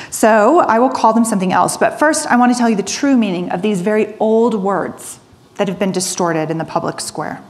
so 0.09 0.59
I 0.59 0.79
will 0.79 0.89
call 0.89 1.11
them 1.11 1.25
something 1.25 1.51
else. 1.51 1.75
But 1.75 1.99
first, 1.99 2.25
I 2.27 2.37
want 2.37 2.53
to 2.53 2.57
tell 2.57 2.69
you 2.69 2.77
the 2.77 2.81
true 2.83 3.17
meaning 3.17 3.51
of 3.51 3.61
these 3.61 3.81
very 3.81 4.15
old 4.19 4.55
words 4.55 5.19
that 5.55 5.67
have 5.67 5.77
been 5.77 5.91
distorted 5.91 6.49
in 6.49 6.57
the 6.57 6.65
public 6.65 7.01
square. 7.01 7.43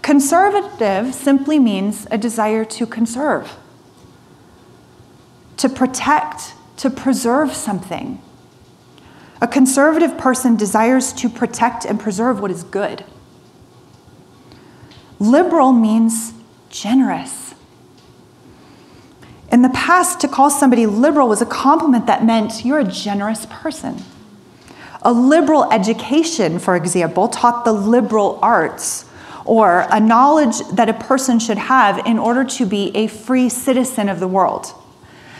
Conservative 0.00 1.14
simply 1.14 1.58
means 1.58 2.06
a 2.10 2.16
desire 2.16 2.64
to 2.64 2.86
conserve, 2.86 3.56
to 5.58 5.68
protect, 5.68 6.54
to 6.78 6.88
preserve 6.88 7.52
something. 7.52 8.22
A 9.42 9.46
conservative 9.46 10.16
person 10.16 10.56
desires 10.56 11.12
to 11.14 11.28
protect 11.28 11.84
and 11.84 12.00
preserve 12.00 12.40
what 12.40 12.50
is 12.50 12.62
good. 12.62 13.04
Liberal 15.18 15.72
means 15.72 16.32
generous. 16.70 17.45
In 19.50 19.62
the 19.62 19.68
past, 19.70 20.20
to 20.20 20.28
call 20.28 20.50
somebody 20.50 20.86
liberal 20.86 21.28
was 21.28 21.40
a 21.40 21.46
compliment 21.46 22.06
that 22.06 22.24
meant 22.24 22.64
you're 22.64 22.80
a 22.80 22.84
generous 22.84 23.46
person. 23.48 24.02
A 25.02 25.12
liberal 25.12 25.70
education, 25.72 26.58
for 26.58 26.74
example, 26.74 27.28
taught 27.28 27.64
the 27.64 27.72
liberal 27.72 28.40
arts, 28.42 29.04
or 29.44 29.86
a 29.90 30.00
knowledge 30.00 30.58
that 30.72 30.88
a 30.88 30.94
person 30.94 31.38
should 31.38 31.58
have 31.58 32.04
in 32.04 32.18
order 32.18 32.42
to 32.42 32.66
be 32.66 32.90
a 32.96 33.06
free 33.06 33.48
citizen 33.48 34.08
of 34.08 34.18
the 34.18 34.26
world. 34.26 34.74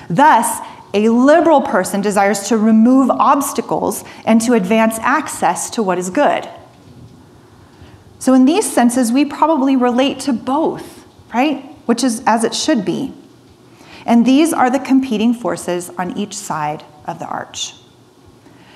Thus, 0.08 0.60
a 0.94 1.08
liberal 1.08 1.60
person 1.60 2.00
desires 2.00 2.48
to 2.48 2.56
remove 2.56 3.10
obstacles 3.10 4.04
and 4.24 4.40
to 4.42 4.52
advance 4.52 4.98
access 5.00 5.68
to 5.70 5.82
what 5.82 5.98
is 5.98 6.10
good. 6.10 6.48
So, 8.20 8.32
in 8.34 8.44
these 8.44 8.70
senses, 8.72 9.10
we 9.10 9.24
probably 9.24 9.74
relate 9.74 10.20
to 10.20 10.32
both, 10.32 11.04
right? 11.34 11.64
Which 11.86 12.04
is 12.04 12.22
as 12.24 12.44
it 12.44 12.54
should 12.54 12.84
be. 12.84 13.12
And 14.06 14.24
these 14.24 14.52
are 14.52 14.70
the 14.70 14.78
competing 14.78 15.34
forces 15.34 15.90
on 15.98 16.16
each 16.16 16.34
side 16.34 16.84
of 17.04 17.18
the 17.18 17.26
arch. 17.26 17.74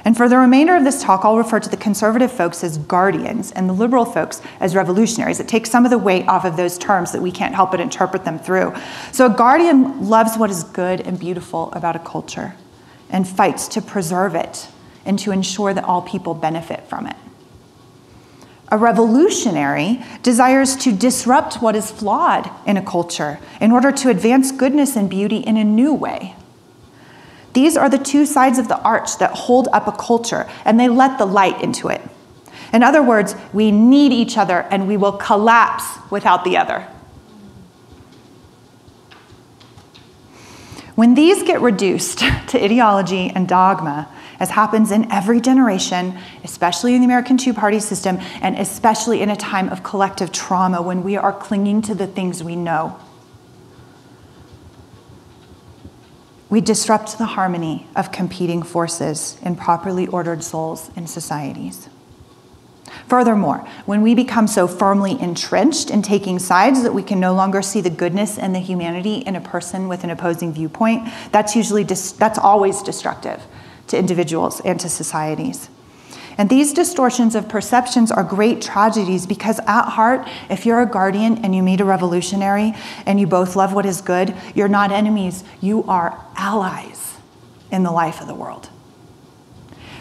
And 0.04 0.16
for 0.16 0.28
the 0.28 0.38
remainder 0.38 0.76
of 0.76 0.84
this 0.84 1.02
talk, 1.02 1.24
I'll 1.24 1.36
refer 1.36 1.60
to 1.60 1.68
the 1.68 1.76
conservative 1.76 2.32
folks 2.32 2.64
as 2.64 2.78
guardians 2.78 3.52
and 3.52 3.68
the 3.68 3.72
liberal 3.72 4.04
folks 4.04 4.40
as 4.58 4.74
revolutionaries. 4.74 5.40
It 5.40 5.48
takes 5.48 5.70
some 5.70 5.84
of 5.84 5.90
the 5.90 5.98
weight 5.98 6.26
off 6.26 6.44
of 6.44 6.56
those 6.56 6.78
terms 6.78 7.12
that 7.12 7.20
we 7.20 7.30
can't 7.30 7.54
help 7.54 7.70
but 7.70 7.80
interpret 7.80 8.24
them 8.24 8.38
through. 8.38 8.74
So, 9.12 9.26
a 9.26 9.30
guardian 9.30 10.08
loves 10.08 10.36
what 10.36 10.50
is 10.50 10.64
good 10.64 11.02
and 11.02 11.18
beautiful 11.18 11.70
about 11.72 11.96
a 11.96 12.00
culture 12.00 12.54
and 13.10 13.28
fights 13.28 13.68
to 13.68 13.82
preserve 13.82 14.34
it 14.34 14.68
and 15.04 15.18
to 15.18 15.32
ensure 15.32 15.74
that 15.74 15.84
all 15.84 16.02
people 16.02 16.34
benefit 16.34 16.86
from 16.88 17.06
it. 17.06 17.16
A 18.70 18.78
revolutionary 18.78 20.02
desires 20.22 20.76
to 20.76 20.92
disrupt 20.92 21.60
what 21.60 21.74
is 21.74 21.90
flawed 21.90 22.50
in 22.66 22.76
a 22.76 22.84
culture 22.84 23.40
in 23.60 23.72
order 23.72 23.90
to 23.90 24.10
advance 24.10 24.52
goodness 24.52 24.96
and 24.96 25.10
beauty 25.10 25.38
in 25.38 25.56
a 25.56 25.64
new 25.64 25.92
way. 25.92 26.36
These 27.52 27.76
are 27.76 27.88
the 27.88 27.98
two 27.98 28.26
sides 28.26 28.58
of 28.58 28.68
the 28.68 28.80
arch 28.80 29.18
that 29.18 29.32
hold 29.32 29.68
up 29.72 29.88
a 29.88 29.92
culture 29.92 30.48
and 30.64 30.78
they 30.78 30.88
let 30.88 31.18
the 31.18 31.26
light 31.26 31.60
into 31.62 31.88
it. 31.88 32.00
In 32.72 32.82
other 32.84 33.02
words, 33.02 33.34
we 33.52 33.72
need 33.72 34.12
each 34.12 34.38
other 34.38 34.60
and 34.70 34.86
we 34.86 34.96
will 34.96 35.12
collapse 35.12 35.98
without 36.10 36.44
the 36.44 36.56
other. 36.56 36.86
When 40.94 41.14
these 41.14 41.42
get 41.42 41.60
reduced 41.60 42.18
to 42.48 42.62
ideology 42.62 43.30
and 43.34 43.48
dogma, 43.48 44.08
as 44.40 44.50
happens 44.50 44.90
in 44.90 45.10
every 45.12 45.40
generation, 45.40 46.18
especially 46.42 46.94
in 46.94 47.00
the 47.00 47.04
American 47.04 47.36
two 47.36 47.54
party 47.54 47.78
system, 47.78 48.18
and 48.40 48.56
especially 48.58 49.22
in 49.22 49.30
a 49.30 49.36
time 49.36 49.68
of 49.68 49.84
collective 49.84 50.32
trauma 50.32 50.82
when 50.82 51.04
we 51.04 51.16
are 51.16 51.32
clinging 51.32 51.82
to 51.82 51.94
the 51.94 52.06
things 52.06 52.42
we 52.42 52.56
know, 52.56 52.98
We 56.50 56.60
disrupt 56.60 57.16
the 57.16 57.26
harmony 57.26 57.86
of 57.94 58.10
competing 58.10 58.64
forces 58.64 59.38
in 59.40 59.54
properly 59.54 60.08
ordered 60.08 60.42
souls 60.42 60.90
and 60.96 61.08
societies. 61.08 61.88
Furthermore, 63.06 63.58
when 63.86 64.02
we 64.02 64.16
become 64.16 64.48
so 64.48 64.66
firmly 64.66 65.18
entrenched 65.20 65.90
in 65.90 66.02
taking 66.02 66.40
sides 66.40 66.82
that 66.82 66.92
we 66.92 67.04
can 67.04 67.20
no 67.20 67.34
longer 67.34 67.62
see 67.62 67.80
the 67.80 67.88
goodness 67.88 68.36
and 68.36 68.52
the 68.52 68.58
humanity 68.58 69.18
in 69.18 69.36
a 69.36 69.40
person 69.40 69.86
with 69.86 70.02
an 70.02 70.10
opposing 70.10 70.52
viewpoint, 70.52 71.08
that's 71.30 71.54
usually 71.54 71.84
that's 71.84 72.38
always 72.38 72.82
destructive 72.82 73.40
to 73.90 73.98
individuals 73.98 74.60
and 74.60 74.80
to 74.80 74.88
societies. 74.88 75.68
And 76.38 76.48
these 76.48 76.72
distortions 76.72 77.34
of 77.34 77.48
perceptions 77.48 78.10
are 78.10 78.24
great 78.24 78.62
tragedies 78.62 79.26
because, 79.26 79.58
at 79.66 79.90
heart, 79.90 80.26
if 80.48 80.64
you're 80.64 80.80
a 80.80 80.86
guardian 80.86 81.44
and 81.44 81.54
you 81.54 81.62
meet 81.62 81.82
a 81.82 81.84
revolutionary 81.84 82.72
and 83.04 83.20
you 83.20 83.26
both 83.26 83.56
love 83.56 83.74
what 83.74 83.84
is 83.84 84.00
good, 84.00 84.34
you're 84.54 84.68
not 84.68 84.90
enemies, 84.90 85.44
you 85.60 85.84
are 85.84 86.18
allies 86.36 87.18
in 87.70 87.82
the 87.82 87.90
life 87.90 88.22
of 88.22 88.26
the 88.26 88.34
world. 88.34 88.70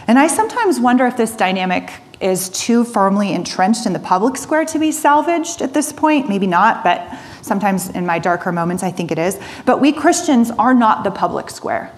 And 0.07 0.17
I 0.17 0.27
sometimes 0.27 0.79
wonder 0.79 1.05
if 1.07 1.17
this 1.17 1.35
dynamic 1.35 1.91
is 2.21 2.49
too 2.49 2.83
firmly 2.83 3.33
entrenched 3.33 3.85
in 3.85 3.93
the 3.93 3.99
public 3.99 4.37
square 4.37 4.65
to 4.65 4.79
be 4.79 4.91
salvaged 4.91 5.61
at 5.61 5.73
this 5.73 5.91
point. 5.91 6.29
Maybe 6.29 6.47
not, 6.47 6.83
but 6.83 7.17
sometimes 7.41 7.89
in 7.89 8.05
my 8.05 8.17
darker 8.17 8.51
moments, 8.51 8.81
I 8.81 8.91
think 8.91 9.11
it 9.11 9.19
is. 9.19 9.39
But 9.65 9.81
we 9.81 9.91
Christians 9.91 10.51
are 10.51 10.73
not 10.73 11.03
the 11.03 11.11
public 11.11 11.49
square. 11.49 11.93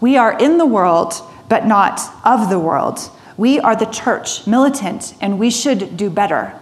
We 0.00 0.16
are 0.16 0.38
in 0.38 0.58
the 0.58 0.66
world, 0.66 1.14
but 1.48 1.66
not 1.66 2.00
of 2.24 2.50
the 2.50 2.58
world. 2.58 3.10
We 3.36 3.58
are 3.60 3.76
the 3.76 3.86
church, 3.86 4.46
militant, 4.46 5.14
and 5.20 5.38
we 5.38 5.50
should 5.50 5.96
do 5.96 6.10
better. 6.10 6.58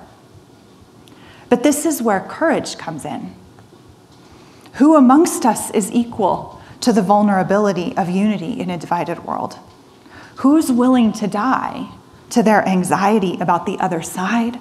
But 1.48 1.62
this 1.62 1.86
is 1.86 2.02
where 2.02 2.20
courage 2.20 2.78
comes 2.78 3.04
in. 3.04 3.34
Who 4.74 4.96
amongst 4.96 5.46
us 5.46 5.70
is 5.70 5.92
equal 5.92 6.60
to 6.80 6.92
the 6.92 7.02
vulnerability 7.02 7.96
of 7.96 8.08
unity 8.08 8.60
in 8.60 8.70
a 8.70 8.78
divided 8.78 9.24
world? 9.24 9.58
Who's 10.36 10.70
willing 10.70 11.12
to 11.14 11.28
die 11.28 11.90
to 12.30 12.42
their 12.42 12.66
anxiety 12.66 13.38
about 13.40 13.66
the 13.66 13.78
other 13.78 14.02
side, 14.02 14.60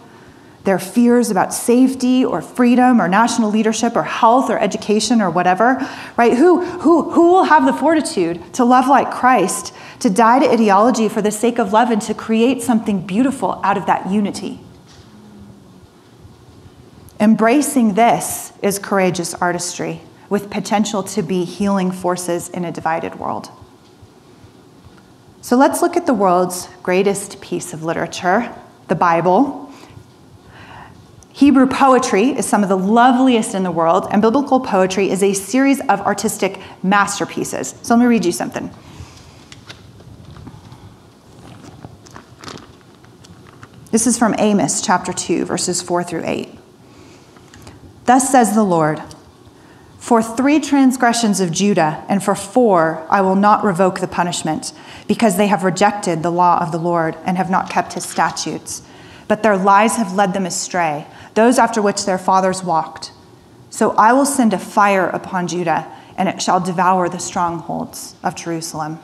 their 0.63 0.80
fears 0.80 1.30
about 1.30 1.54
safety 1.54 2.23
or 2.23 2.41
freedom 2.41 3.02
or 3.02 3.08
national 3.08 3.49
leadership 3.49 3.95
or 3.95 4.04
health 4.04 4.49
or 4.49 4.58
education 4.58 5.21
or 5.21 5.30
whatever, 5.30 5.78
right? 6.15 6.38
Who, 6.38 6.63
who, 6.63 7.12
who 7.12 7.32
will 7.32 7.43
have 7.43 7.65
the 7.65 7.73
fortitude 7.73 8.54
to 8.54 8.63
love 8.63 8.88
like 8.88 9.12
Christ 9.12 9.73
to 9.99 10.10
die 10.10 10.39
to 10.39 10.49
ideology 10.49 11.10
for 11.10 11.21
the 11.21 11.32
sake 11.32 11.60
of 11.60 11.73
love 11.73 11.89
and 11.89 12.02
to 12.04 12.13
create 12.13 12.62
something 12.62 13.06
beautiful 13.06 13.60
out 13.63 13.78
of 13.78 13.86
that 13.86 14.10
unity. 14.10 14.60
Embracing 17.19 17.93
this 17.93 18.52
is 18.62 18.80
courageous 18.80 19.34
artistry 19.36 20.02
with 20.30 20.49
potential 20.49 21.04
to 21.04 21.21
be 21.21 21.45
healing 21.45 21.91
forces 21.91 22.49
in 22.49 22.65
a 22.65 22.71
divided 22.71 23.15
world. 23.15 23.49
So 25.41 25.56
let's 25.56 25.82
look 25.82 25.95
at 25.95 26.06
the 26.06 26.13
world's 26.13 26.67
greatest 26.82 27.39
piece 27.39 27.73
of 27.73 27.84
literature, 27.84 28.54
the 28.88 28.95
Bible. 28.95 29.62
Hebrew 31.34 31.65
poetry 31.65 32.30
is 32.30 32.46
some 32.46 32.62
of 32.62 32.69
the 32.69 32.78
loveliest 32.78 33.56
in 33.56 33.63
the 33.63 33.72
world, 33.72 34.08
and 34.12 34.22
biblical 34.22 34.60
poetry 34.60 35.10
is 35.10 35.24
a 35.24 35.34
series 35.34 35.80
of 35.82 36.00
artistic 36.02 36.62
masterpieces. 36.84 37.74
So 37.82 37.96
let 37.96 38.02
me 38.02 38.06
read 38.06 38.24
you 38.24 38.32
something. 38.32 38.72
This 43.89 44.06
is 44.06 44.17
from 44.17 44.36
Amos 44.38 44.82
chapter 44.84 45.12
2, 45.12 45.46
verses 45.46 45.82
4 45.82 46.04
through 46.04 46.24
8. 46.24 46.50
Thus 48.06 48.32
says 48.32 48.54
the 48.54 48.63
Lord 48.63 49.02
For 49.98 50.22
three 50.22 50.60
transgressions 50.60 51.39
of 51.39 51.52
Judah, 51.52 52.06
and 52.10 52.24
for 52.24 52.36
four, 52.36 53.08
I 53.10 53.22
will 53.22 53.36
not 53.36 53.63
revoke 53.63 54.02
the 54.02 54.08
punishment, 54.08 54.72
because 55.08 55.38
they 55.38 55.48
have 55.48 55.63
rejected 55.63 56.22
the 56.22 56.32
law 56.32 56.60
of 56.60 56.72
the 56.72 56.78
Lord 56.78 57.17
and 57.26 57.38
have 57.38 57.50
not 57.50 57.72
kept 57.72 57.93
his 57.93 58.04
statutes. 58.04 58.84
But 59.28 59.41
their 59.41 59.58
lies 59.58 59.96
have 59.96 60.13
led 60.13 60.34
them 60.34 60.46
astray, 60.46 61.08
those 61.34 61.58
after 61.58 61.82
which 61.82 62.06
their 62.06 62.17
fathers 62.17 62.63
walked. 62.63 63.12
So 63.69 63.91
I 63.91 64.13
will 64.13 64.26
send 64.26 64.54
a 64.54 64.60
fire 64.60 65.08
upon 65.08 65.48
Judah, 65.48 65.91
and 66.15 66.30
it 66.30 66.41
shall 66.41 66.60
devour 66.60 67.10
the 67.10 67.19
strongholds 67.19 68.15
of 68.24 68.36
Jerusalem. 68.36 69.00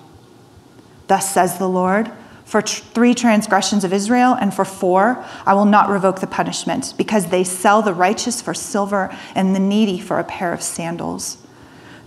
Thus 1.08 1.34
says 1.34 1.58
the 1.58 1.70
Lord 1.70 2.12
for 2.50 2.64
tr- 2.64 2.82
three 2.96 3.14
transgressions 3.14 3.84
of 3.84 3.94
Israel, 3.94 4.34
and 4.34 4.52
for 4.52 4.66
four, 4.66 5.24
I 5.46 5.54
will 5.54 5.66
not 5.66 5.88
revoke 5.88 6.20
the 6.20 6.26
punishment, 6.26 6.96
because 6.98 7.28
they 7.28 7.44
sell 7.44 7.84
the 7.84 7.94
righteous 7.94 8.42
for 8.42 8.56
silver 8.56 9.16
and 9.36 9.56
the 9.56 9.60
needy 9.60 10.00
for 10.00 10.18
a 10.18 10.24
pair 10.24 10.52
of 10.52 10.64
sandals. 10.64 11.38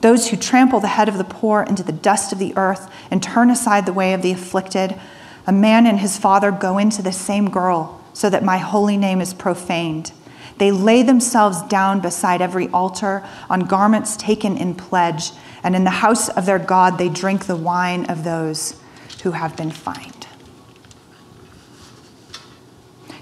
Those 0.01 0.29
who 0.31 0.37
trample 0.37 0.81
the 0.81 0.89
head 0.89 1.09
of 1.09 1.17
the 1.17 1.23
poor 1.23 1.63
into 1.63 1.85
the 1.85 1.93
dust 1.93 2.33
of 2.33 2.41
the 2.41 2.57
earth 2.57 2.91
and 3.09 3.23
turn 3.23 3.51
aside 3.51 3.87
the 3.87 3.93
way 3.93 4.15
of 4.15 4.23
the 4.23 4.33
afflicted, 4.33 4.99
a 5.47 5.53
man 5.53 5.87
and 5.87 6.01
his 6.01 6.19
father 6.19 6.51
go 6.51 6.77
into 6.77 7.03
the 7.03 7.13
same 7.13 7.49
girl, 7.49 8.02
so 8.13 8.29
that 8.31 8.45
my 8.45 8.59
holy 8.59 8.97
name 8.97 9.21
is 9.21 9.35
profaned. 9.35 10.13
They 10.59 10.71
lay 10.71 11.03
themselves 11.03 11.63
down 11.63 12.01
beside 12.01 12.43
every 12.43 12.69
altar 12.69 13.27
on 13.49 13.61
garments 13.61 14.17
taken 14.17 14.57
in 14.57 14.75
pledge, 14.75 15.33
and 15.65 15.75
in 15.75 15.85
the 15.85 15.91
house 15.91 16.29
of 16.29 16.47
their 16.47 16.59
God 16.59 16.99
they 16.99 17.09
drink 17.09 17.47
the 17.47 17.57
wine 17.57 18.07
of 18.07 18.25
those 18.25 18.81
who 19.23 19.33
have 19.33 19.57
been 19.57 19.71
fined. 19.71 20.27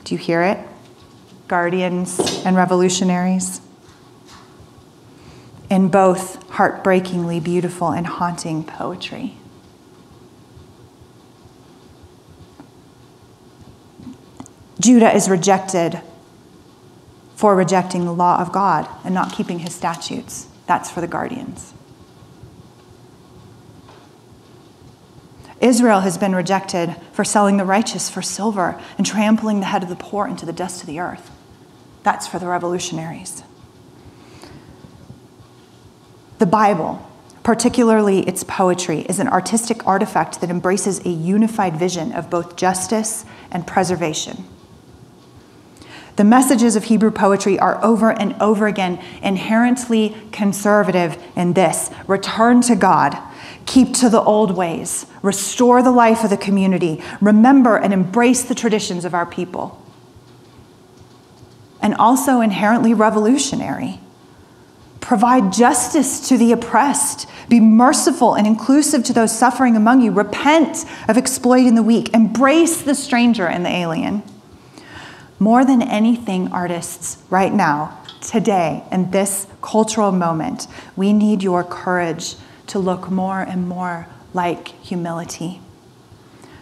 Do 0.04 0.14
you 0.14 0.18
hear 0.18 0.42
it? 0.42 0.58
Guardians 1.46 2.18
and 2.44 2.56
revolutionaries. 2.56 3.60
In 5.70 5.88
both 5.88 6.50
heartbreakingly 6.50 7.38
beautiful 7.38 7.90
and 7.90 8.06
haunting 8.06 8.64
poetry. 8.64 9.36
Judah 14.90 15.14
is 15.14 15.28
rejected 15.30 16.00
for 17.36 17.54
rejecting 17.54 18.06
the 18.06 18.12
law 18.12 18.40
of 18.40 18.50
God 18.50 18.88
and 19.04 19.14
not 19.14 19.32
keeping 19.32 19.60
his 19.60 19.72
statutes. 19.72 20.48
That's 20.66 20.90
for 20.90 21.00
the 21.00 21.06
guardians. 21.06 21.72
Israel 25.60 26.00
has 26.00 26.18
been 26.18 26.34
rejected 26.34 26.96
for 27.12 27.22
selling 27.22 27.56
the 27.56 27.64
righteous 27.64 28.10
for 28.10 28.20
silver 28.20 28.82
and 28.98 29.06
trampling 29.06 29.60
the 29.60 29.66
head 29.66 29.84
of 29.84 29.90
the 29.90 29.94
poor 29.94 30.26
into 30.26 30.44
the 30.44 30.52
dust 30.52 30.80
of 30.80 30.88
the 30.88 30.98
earth. 30.98 31.30
That's 32.02 32.26
for 32.26 32.40
the 32.40 32.48
revolutionaries. 32.48 33.44
The 36.38 36.46
Bible, 36.46 37.08
particularly 37.44 38.26
its 38.26 38.42
poetry, 38.42 39.02
is 39.02 39.20
an 39.20 39.28
artistic 39.28 39.86
artifact 39.86 40.40
that 40.40 40.50
embraces 40.50 40.98
a 41.06 41.10
unified 41.10 41.76
vision 41.76 42.10
of 42.10 42.28
both 42.28 42.56
justice 42.56 43.24
and 43.52 43.64
preservation. 43.68 44.46
The 46.20 46.24
messages 46.24 46.76
of 46.76 46.84
Hebrew 46.84 47.10
poetry 47.10 47.58
are 47.58 47.82
over 47.82 48.12
and 48.12 48.36
over 48.42 48.66
again 48.66 49.02
inherently 49.22 50.14
conservative 50.32 51.16
in 51.34 51.54
this 51.54 51.90
return 52.06 52.60
to 52.60 52.76
God 52.76 53.16
Keep 53.64 53.94
to 53.94 54.10
the 54.10 54.20
old 54.20 54.54
ways. 54.54 55.06
Restore 55.22 55.82
the 55.82 55.90
life 55.90 56.22
of 56.22 56.28
the 56.28 56.36
community. 56.36 57.02
Remember 57.22 57.78
and 57.78 57.94
embrace 57.94 58.42
the 58.42 58.54
traditions 58.54 59.06
of 59.06 59.14
our 59.14 59.24
people. 59.24 59.82
And 61.80 61.94
also 61.94 62.42
inherently 62.42 62.92
revolutionary. 62.92 64.00
Provide 65.00 65.54
justice 65.54 66.28
to 66.28 66.36
the 66.36 66.52
oppressed. 66.52 67.26
Be 67.48 67.60
merciful 67.60 68.34
and 68.34 68.46
inclusive 68.46 69.04
to 69.04 69.14
those 69.14 69.34
suffering 69.34 69.74
among 69.74 70.02
you. 70.02 70.10
Repent 70.10 70.84
of 71.08 71.16
exploiting 71.16 71.76
the 71.76 71.82
weak. 71.82 72.12
Embrace 72.12 72.82
the 72.82 72.94
stranger 72.94 73.46
and 73.46 73.64
the 73.64 73.70
alien. 73.70 74.22
More 75.42 75.64
than 75.64 75.80
anything, 75.80 76.52
artists, 76.52 77.16
right 77.30 77.50
now, 77.50 77.98
today, 78.20 78.84
in 78.92 79.10
this 79.10 79.46
cultural 79.62 80.12
moment, 80.12 80.66
we 80.96 81.14
need 81.14 81.42
your 81.42 81.64
courage 81.64 82.36
to 82.66 82.78
look 82.78 83.10
more 83.10 83.40
and 83.40 83.66
more 83.66 84.06
like 84.34 84.68
humility. 84.82 85.62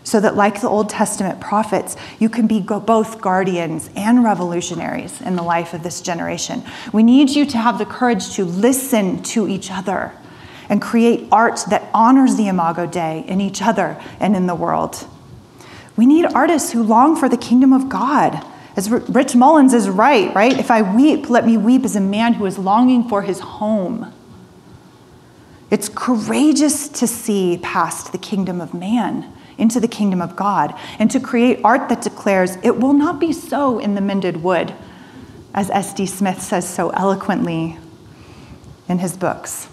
So 0.04 0.20
that, 0.20 0.36
like 0.36 0.60
the 0.60 0.68
Old 0.68 0.88
Testament 0.88 1.40
prophets, 1.40 1.96
you 2.20 2.28
can 2.28 2.46
be 2.46 2.60
both 2.60 3.20
guardians 3.20 3.90
and 3.96 4.22
revolutionaries 4.22 5.20
in 5.20 5.34
the 5.34 5.42
life 5.42 5.74
of 5.74 5.82
this 5.82 6.00
generation. 6.00 6.62
We 6.92 7.02
need 7.02 7.30
you 7.30 7.46
to 7.46 7.58
have 7.58 7.78
the 7.78 7.84
courage 7.84 8.34
to 8.36 8.44
listen 8.44 9.24
to 9.24 9.48
each 9.48 9.72
other 9.72 10.12
and 10.68 10.80
create 10.80 11.26
art 11.32 11.64
that 11.70 11.90
honors 11.92 12.36
the 12.36 12.46
Imago 12.46 12.86
Dei 12.86 13.24
in 13.26 13.40
each 13.40 13.60
other 13.60 14.00
and 14.20 14.36
in 14.36 14.46
the 14.46 14.54
world. 14.54 15.04
We 15.96 16.06
need 16.06 16.26
artists 16.26 16.70
who 16.70 16.84
long 16.84 17.16
for 17.16 17.28
the 17.28 17.36
kingdom 17.36 17.72
of 17.72 17.88
God. 17.88 18.46
As 18.78 18.88
Rich 18.88 19.34
Mullins 19.34 19.74
is 19.74 19.88
right, 19.88 20.32
right? 20.36 20.56
If 20.56 20.70
I 20.70 20.82
weep, 20.82 21.28
let 21.28 21.44
me 21.44 21.56
weep 21.56 21.84
as 21.84 21.96
a 21.96 22.00
man 22.00 22.34
who 22.34 22.46
is 22.46 22.58
longing 22.58 23.08
for 23.08 23.22
his 23.22 23.40
home. 23.40 24.14
It's 25.68 25.88
courageous 25.88 26.88
to 26.90 27.08
see 27.08 27.58
past 27.60 28.12
the 28.12 28.18
kingdom 28.18 28.60
of 28.60 28.74
man 28.74 29.32
into 29.58 29.80
the 29.80 29.88
kingdom 29.88 30.22
of 30.22 30.36
God 30.36 30.78
and 31.00 31.10
to 31.10 31.18
create 31.18 31.58
art 31.64 31.88
that 31.88 32.02
declares 32.02 32.56
it 32.62 32.78
will 32.78 32.92
not 32.92 33.18
be 33.18 33.32
so 33.32 33.80
in 33.80 33.96
the 33.96 34.00
mended 34.00 34.44
wood, 34.44 34.72
as 35.52 35.70
S.D. 35.70 36.06
Smith 36.06 36.40
says 36.40 36.72
so 36.72 36.90
eloquently 36.90 37.78
in 38.88 39.00
his 39.00 39.16
books. 39.16 39.68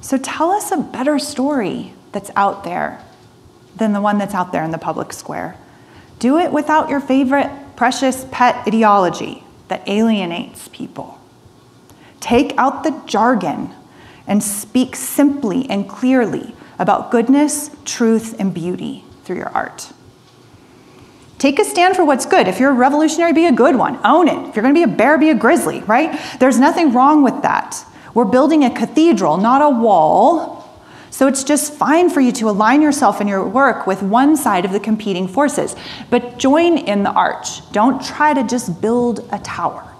So 0.00 0.18
tell 0.18 0.50
us 0.50 0.72
a 0.72 0.78
better 0.78 1.20
story 1.20 1.92
that's 2.10 2.32
out 2.34 2.64
there 2.64 3.04
than 3.76 3.92
the 3.92 4.00
one 4.00 4.18
that's 4.18 4.34
out 4.34 4.50
there 4.50 4.64
in 4.64 4.72
the 4.72 4.78
public 4.78 5.12
square. 5.12 5.56
Do 6.26 6.38
it 6.38 6.50
without 6.50 6.88
your 6.88 6.98
favorite 6.98 7.48
precious 7.76 8.26
pet 8.32 8.66
ideology 8.66 9.44
that 9.68 9.88
alienates 9.88 10.66
people. 10.66 11.20
Take 12.18 12.52
out 12.58 12.82
the 12.82 13.00
jargon 13.06 13.72
and 14.26 14.42
speak 14.42 14.96
simply 14.96 15.70
and 15.70 15.88
clearly 15.88 16.56
about 16.80 17.12
goodness, 17.12 17.70
truth, 17.84 18.34
and 18.40 18.52
beauty 18.52 19.04
through 19.22 19.36
your 19.36 19.50
art. 19.50 19.92
Take 21.38 21.60
a 21.60 21.64
stand 21.64 21.94
for 21.94 22.04
what's 22.04 22.26
good. 22.26 22.48
If 22.48 22.58
you're 22.58 22.72
a 22.72 22.74
revolutionary, 22.74 23.32
be 23.32 23.46
a 23.46 23.52
good 23.52 23.76
one. 23.76 24.00
Own 24.04 24.26
it. 24.26 24.48
If 24.48 24.56
you're 24.56 24.64
going 24.64 24.74
to 24.74 24.84
be 24.84 24.92
a 24.92 24.96
bear, 24.96 25.18
be 25.18 25.30
a 25.30 25.34
grizzly, 25.36 25.78
right? 25.82 26.20
There's 26.40 26.58
nothing 26.58 26.92
wrong 26.92 27.22
with 27.22 27.42
that. 27.42 27.84
We're 28.14 28.24
building 28.24 28.64
a 28.64 28.74
cathedral, 28.74 29.36
not 29.36 29.62
a 29.62 29.70
wall. 29.70 30.55
So 31.10 31.26
it's 31.26 31.44
just 31.44 31.72
fine 31.72 32.10
for 32.10 32.20
you 32.20 32.32
to 32.32 32.48
align 32.48 32.82
yourself 32.82 33.20
in 33.20 33.28
your 33.28 33.46
work 33.46 33.86
with 33.86 34.02
one 34.02 34.36
side 34.36 34.64
of 34.64 34.72
the 34.72 34.80
competing 34.80 35.28
forces. 35.28 35.76
But 36.10 36.38
join 36.38 36.78
in 36.78 37.04
the 37.04 37.10
arch. 37.10 37.70
Don't 37.72 38.04
try 38.04 38.34
to 38.34 38.42
just 38.44 38.80
build 38.80 39.26
a 39.32 39.38
tower. 39.38 39.92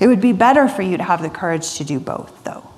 It 0.00 0.06
would 0.06 0.20
be 0.20 0.32
better 0.32 0.68
for 0.68 0.82
you 0.82 0.96
to 0.96 1.02
have 1.02 1.22
the 1.22 1.30
courage 1.30 1.74
to 1.74 1.84
do 1.84 1.98
both, 1.98 2.44
though. 2.44 2.70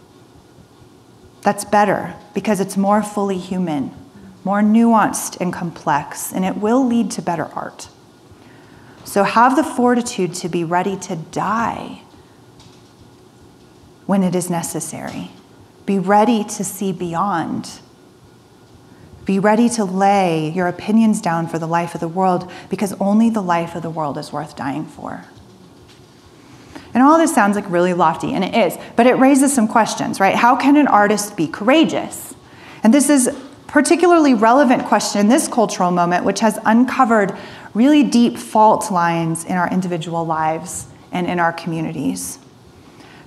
That's 1.42 1.64
better 1.64 2.14
because 2.34 2.60
it's 2.60 2.76
more 2.76 3.02
fully 3.02 3.38
human, 3.38 3.94
more 4.42 4.62
nuanced 4.62 5.38
and 5.40 5.52
complex, 5.52 6.32
and 6.32 6.44
it 6.44 6.56
will 6.56 6.84
lead 6.86 7.10
to 7.12 7.22
better 7.22 7.44
art. 7.44 7.88
So 9.04 9.22
have 9.22 9.56
the 9.56 9.64
fortitude 9.64 10.34
to 10.34 10.48
be 10.48 10.64
ready 10.64 10.96
to 10.96 11.16
die 11.16 12.02
when 14.10 14.24
it 14.24 14.34
is 14.34 14.50
necessary. 14.50 15.30
Be 15.86 15.96
ready 15.96 16.42
to 16.42 16.64
see 16.64 16.90
beyond. 16.90 17.70
Be 19.24 19.38
ready 19.38 19.68
to 19.68 19.84
lay 19.84 20.50
your 20.50 20.66
opinions 20.66 21.20
down 21.20 21.46
for 21.46 21.60
the 21.60 21.66
life 21.68 21.94
of 21.94 22.00
the 22.00 22.08
world 22.08 22.50
because 22.68 22.92
only 22.94 23.30
the 23.30 23.40
life 23.40 23.76
of 23.76 23.82
the 23.82 23.88
world 23.88 24.18
is 24.18 24.32
worth 24.32 24.56
dying 24.56 24.84
for. 24.84 25.24
And 26.92 27.04
all 27.04 27.18
this 27.18 27.32
sounds 27.32 27.54
like 27.54 27.70
really 27.70 27.94
lofty, 27.94 28.32
and 28.32 28.42
it 28.42 28.52
is, 28.52 28.76
but 28.96 29.06
it 29.06 29.14
raises 29.14 29.52
some 29.52 29.68
questions, 29.68 30.18
right? 30.18 30.34
How 30.34 30.56
can 30.56 30.76
an 30.76 30.88
artist 30.88 31.36
be 31.36 31.46
courageous? 31.46 32.34
And 32.82 32.92
this 32.92 33.10
is 33.10 33.30
particularly 33.68 34.34
relevant 34.34 34.86
question 34.86 35.20
in 35.20 35.28
this 35.28 35.46
cultural 35.46 35.92
moment, 35.92 36.24
which 36.24 36.40
has 36.40 36.58
uncovered 36.64 37.38
really 37.74 38.02
deep 38.02 38.38
fault 38.38 38.90
lines 38.90 39.44
in 39.44 39.52
our 39.52 39.70
individual 39.70 40.26
lives 40.26 40.88
and 41.12 41.28
in 41.28 41.38
our 41.38 41.52
communities. 41.52 42.39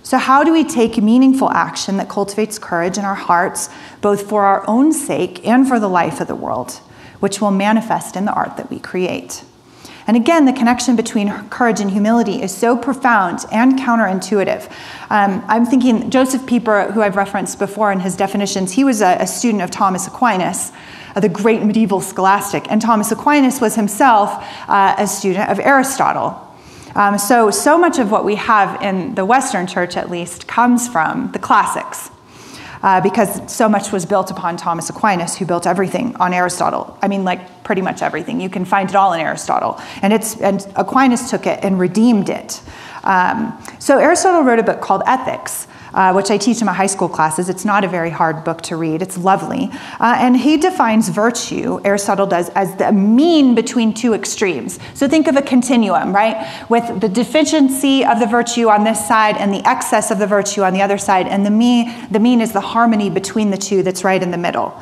So, 0.04 0.18
how 0.18 0.44
do 0.44 0.52
we 0.52 0.66
take 0.66 1.02
meaningful 1.02 1.50
action 1.52 1.96
that 1.98 2.10
cultivates 2.10 2.60
courage 2.60 2.98
in 2.98 3.06
our 3.06 3.16
hearts, 3.16 3.70
both 4.02 4.28
for 4.28 4.44
our 4.44 4.63
own 4.70 4.92
sake 4.92 5.48
and 5.48 5.66
for 5.68 5.80
the 5.80 5.88
life 5.88 6.20
of 6.20 6.28
the 6.28 6.36
world, 6.36 6.74
which 7.22 7.39
will 7.39 7.52
manifest 7.52 8.18
in 8.18 8.26
the 8.26 8.34
art 8.34 8.58
that 8.58 8.70
we 8.70 8.80
create? 8.80 9.44
And 10.06 10.18
again, 10.18 10.44
the 10.44 10.52
connection 10.52 10.98
between 10.98 11.32
courage 11.48 11.80
and 11.80 11.89
humility 11.89 12.42
is 12.42 12.54
so 12.54 12.76
profound 12.76 13.46
and 13.54 13.80
counterintuitive. 13.80 14.70
Um, 15.10 15.42
I'm 15.48 15.66
thinking 15.66 16.10
Joseph 16.10 16.46
Pieper, 16.46 16.92
who 16.92 17.02
I've 17.02 17.16
referenced 17.16 17.58
before 17.58 17.89
in 17.94 18.02
his 18.02 18.18
definitions, 18.18 18.74
he 18.74 18.84
was 18.84 19.02
a, 19.02 19.16
a 19.22 19.28
student 19.28 19.63
of 19.63 19.72
Thomas 19.72 20.06
Aquinas. 20.06 20.74
uh, 21.16 21.20
the 21.20 21.30
great 21.30 21.63
medieval 21.63 22.02
scholastic. 22.02 22.70
And 22.70 22.82
Thomas 22.82 23.12
Aquinas 23.12 23.62
was 23.62 23.76
himself 23.76 24.44
uh, 24.68 24.96
a 24.98 25.08
student 25.08 25.50
of 25.50 25.60
Aristotle. 25.60 26.43
Um, 26.96 27.18
so, 27.18 27.50
so 27.50 27.78
much 27.78 27.98
of 28.00 28.12
what 28.12 28.24
we 28.24 28.36
have 28.36 28.82
in 28.82 29.16
the 29.16 29.26
Western 29.26 29.66
church, 29.66 29.98
at 29.98 30.10
least, 30.10 30.48
comes 30.48 30.88
from 30.88 31.32
the 31.32 31.40
classics. 31.40 32.12
Uh, 32.84 33.00
because 33.00 33.50
so 33.52 33.70
much 33.70 33.94
was 33.94 34.06
built 34.06 34.30
upon 34.30 34.58
Thomas 34.58 34.90
Aquinas, 34.90 35.38
who 35.38 35.46
built 35.46 35.66
everything 35.66 36.16
on 36.18 36.34
Aristotle. 36.34 36.98
I 37.02 37.08
mean, 37.08 37.24
like 37.24 37.64
pretty 37.64 37.82
much 37.82 38.02
everything. 38.02 38.42
You 38.42 38.50
can 38.50 38.66
find 38.66 38.90
it 38.90 38.96
all 38.96 39.14
in 39.14 39.22
Aristotle. 39.22 39.80
And, 40.02 40.12
it's, 40.12 40.36
and 40.42 40.68
Aquinas 40.76 41.30
took 41.30 41.48
it 41.48 41.64
and 41.64 41.80
redeemed 41.80 42.30
it. 42.30 42.62
Um, 43.06 43.58
so 43.80 44.00
Aristotle 44.00 44.44
wrote 44.44 44.60
a 44.60 44.64
book 44.64 44.82
called 44.82 45.02
Ethics, 45.08 45.66
uh, 45.94 46.14
which 46.14 46.32
I 46.32 46.38
teach 46.38 46.62
in 46.62 46.66
my 46.66 46.74
high 46.74 46.88
school 46.88 47.10
classes. 47.10 47.50
It's 47.50 47.66
not 47.66 47.84
a 47.84 47.88
very 47.88 48.10
hard 48.10 48.44
book 48.44 48.62
to 48.64 48.76
read, 48.76 49.02
it's 49.02 49.18
lovely. 49.18 49.70
Uh, 50.00 50.16
and 50.18 50.38
he 50.38 50.58
defines 50.58 51.10
virtue, 51.10 51.80
Aristotle 51.84 52.26
does, 52.26 52.50
as 52.50 52.76
the 52.78 52.92
mean 52.92 53.56
between 53.56 53.94
two 53.94 54.14
extremes. 54.14 54.80
So 54.94 55.08
think 55.08 55.28
of 55.28 55.36
a 55.36 55.42
continuum, 55.42 56.14
right? 56.14 56.68
With 56.70 57.02
the 57.02 57.10
deficiency 57.10 58.04
of 58.06 58.20
the 58.20 58.28
virtue 58.28 58.70
on 58.70 58.84
this 58.84 59.08
side 59.08 59.38
and 59.38 59.54
the 59.54 59.68
excess 59.68 60.12
of 60.12 60.20
the 60.20 60.28
virtue 60.28 60.64
on 60.64 60.74
the 60.74 60.82
other 60.82 60.98
side. 60.98 61.28
And 61.28 61.46
the 61.46 61.52
mean, 61.52 61.94
the 62.12 62.20
mean 62.20 62.42
is 62.42 62.52
the 62.52 62.62
harmony 62.62 63.10
between 63.10 63.52
the 63.52 63.58
two 63.58 63.84
that's 63.84 64.04
right 64.04 64.22
in 64.22 64.32
the 64.32 64.38
middle. 64.38 64.80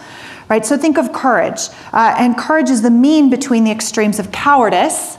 Right, 0.50 0.66
so 0.66 0.78
think 0.78 0.98
of 0.98 1.14
courage. 1.14 1.70
Uh, 1.94 2.14
and 2.18 2.38
courage 2.38 2.70
is 2.70 2.82
the 2.82 2.92
mean 2.92 3.30
between 3.30 3.64
the 3.64 3.72
extremes 3.72 4.20
of 4.20 4.34
cowardice, 4.34 5.18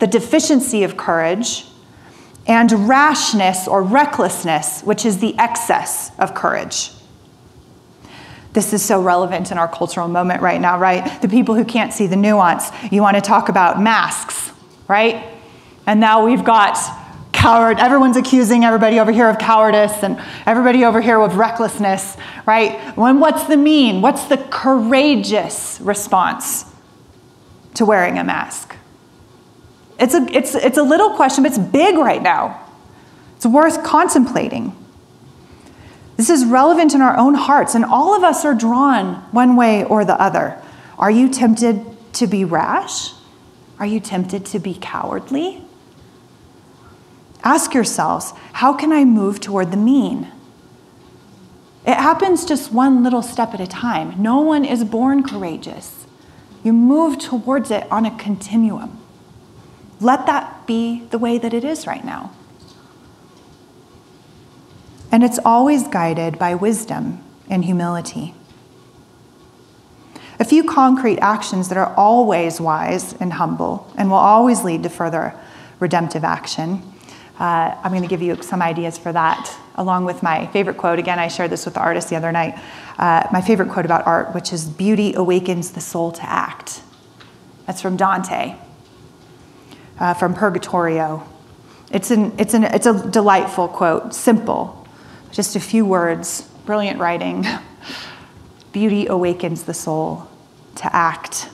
the 0.00 0.08
deficiency 0.08 0.82
of 0.82 0.96
courage, 0.96 1.66
and 2.46 2.88
rashness 2.88 3.66
or 3.66 3.82
recklessness, 3.82 4.82
which 4.82 5.04
is 5.04 5.18
the 5.18 5.36
excess 5.38 6.12
of 6.18 6.34
courage. 6.34 6.90
This 8.52 8.72
is 8.72 8.82
so 8.82 9.02
relevant 9.02 9.50
in 9.50 9.58
our 9.58 9.68
cultural 9.68 10.08
moment 10.08 10.40
right 10.40 10.60
now, 10.60 10.78
right? 10.78 11.20
The 11.20 11.28
people 11.28 11.54
who 11.54 11.64
can't 11.64 11.92
see 11.92 12.06
the 12.06 12.16
nuance, 12.16 12.70
you 12.90 13.02
want 13.02 13.16
to 13.16 13.20
talk 13.20 13.48
about 13.48 13.80
masks, 13.80 14.50
right? 14.88 15.26
And 15.86 16.00
now 16.00 16.24
we've 16.24 16.44
got 16.44 16.78
coward, 17.32 17.78
everyone's 17.78 18.16
accusing 18.16 18.64
everybody 18.64 18.98
over 18.98 19.12
here 19.12 19.28
of 19.28 19.38
cowardice 19.38 20.02
and 20.02 20.18
everybody 20.46 20.84
over 20.84 21.00
here 21.00 21.20
of 21.20 21.36
recklessness, 21.36 22.16
right? 22.46 22.96
When 22.96 23.20
what's 23.20 23.44
the 23.44 23.56
mean? 23.56 24.00
What's 24.00 24.24
the 24.24 24.38
courageous 24.38 25.78
response 25.82 26.64
to 27.74 27.84
wearing 27.84 28.18
a 28.18 28.24
mask? 28.24 28.75
It's 29.98 30.14
a, 30.14 30.26
it's, 30.30 30.54
it's 30.54 30.78
a 30.78 30.82
little 30.82 31.10
question, 31.10 31.42
but 31.42 31.52
it's 31.52 31.58
big 31.58 31.96
right 31.96 32.22
now. 32.22 32.62
It's 33.36 33.46
worth 33.46 33.82
contemplating. 33.84 34.76
This 36.16 36.30
is 36.30 36.44
relevant 36.44 36.94
in 36.94 37.02
our 37.02 37.16
own 37.16 37.34
hearts, 37.34 37.74
and 37.74 37.84
all 37.84 38.14
of 38.14 38.24
us 38.24 38.44
are 38.44 38.54
drawn 38.54 39.16
one 39.32 39.56
way 39.56 39.84
or 39.84 40.04
the 40.04 40.20
other. 40.20 40.60
Are 40.98 41.10
you 41.10 41.28
tempted 41.28 41.84
to 42.14 42.26
be 42.26 42.44
rash? 42.44 43.12
Are 43.78 43.86
you 43.86 44.00
tempted 44.00 44.46
to 44.46 44.58
be 44.58 44.74
cowardly? 44.74 45.62
Ask 47.44 47.74
yourselves 47.74 48.32
how 48.54 48.72
can 48.72 48.92
I 48.92 49.04
move 49.04 49.40
toward 49.40 49.70
the 49.70 49.76
mean? 49.76 50.32
It 51.86 51.94
happens 51.94 52.44
just 52.44 52.72
one 52.72 53.04
little 53.04 53.22
step 53.22 53.54
at 53.54 53.60
a 53.60 53.66
time. 53.66 54.20
No 54.20 54.40
one 54.40 54.64
is 54.64 54.82
born 54.82 55.22
courageous. 55.22 56.06
You 56.64 56.72
move 56.72 57.18
towards 57.18 57.70
it 57.70 57.86
on 57.92 58.04
a 58.04 58.18
continuum. 58.18 58.98
Let 60.00 60.26
that 60.26 60.66
be 60.66 61.06
the 61.10 61.18
way 61.18 61.38
that 61.38 61.54
it 61.54 61.64
is 61.64 61.86
right 61.86 62.04
now. 62.04 62.32
And 65.10 65.24
it's 65.24 65.38
always 65.44 65.88
guided 65.88 66.38
by 66.38 66.54
wisdom 66.54 67.22
and 67.48 67.64
humility. 67.64 68.34
A 70.38 70.44
few 70.44 70.64
concrete 70.64 71.18
actions 71.20 71.70
that 71.70 71.78
are 71.78 71.94
always 71.94 72.60
wise 72.60 73.14
and 73.14 73.34
humble 73.34 73.90
and 73.96 74.10
will 74.10 74.18
always 74.18 74.64
lead 74.64 74.82
to 74.82 74.90
further 74.90 75.34
redemptive 75.80 76.24
action. 76.24 76.82
Uh, 77.38 77.74
I'm 77.82 77.92
going 77.92 78.02
to 78.02 78.08
give 78.08 78.20
you 78.20 78.42
some 78.42 78.60
ideas 78.60 78.98
for 78.98 79.12
that, 79.12 79.54
along 79.76 80.04
with 80.04 80.22
my 80.22 80.46
favorite 80.48 80.76
quote. 80.76 80.98
Again, 80.98 81.18
I 81.18 81.28
shared 81.28 81.50
this 81.50 81.64
with 81.64 81.74
the 81.74 81.80
artist 81.80 82.10
the 82.10 82.16
other 82.16 82.32
night. 82.32 82.58
Uh, 82.98 83.26
my 83.32 83.40
favorite 83.40 83.70
quote 83.70 83.86
about 83.86 84.06
art, 84.06 84.34
which 84.34 84.52
is 84.52 84.66
Beauty 84.66 85.14
awakens 85.14 85.70
the 85.70 85.80
soul 85.80 86.12
to 86.12 86.22
act. 86.28 86.82
That's 87.66 87.80
from 87.80 87.96
Dante 87.96 88.56
uh, 89.98 90.14
from 90.14 90.34
Purgatorio. 90.34 91.26
It's, 91.90 92.10
an, 92.10 92.34
it's, 92.38 92.54
an, 92.54 92.64
it's 92.64 92.86
a 92.86 93.08
delightful 93.08 93.68
quote, 93.68 94.14
simple, 94.14 94.86
just 95.30 95.56
a 95.56 95.60
few 95.60 95.84
words, 95.84 96.42
brilliant 96.64 96.98
writing. 96.98 97.44
Beauty 98.72 99.06
awakens 99.06 99.64
the 99.64 99.74
soul 99.74 100.28
to 100.76 100.94
act. 100.94 101.50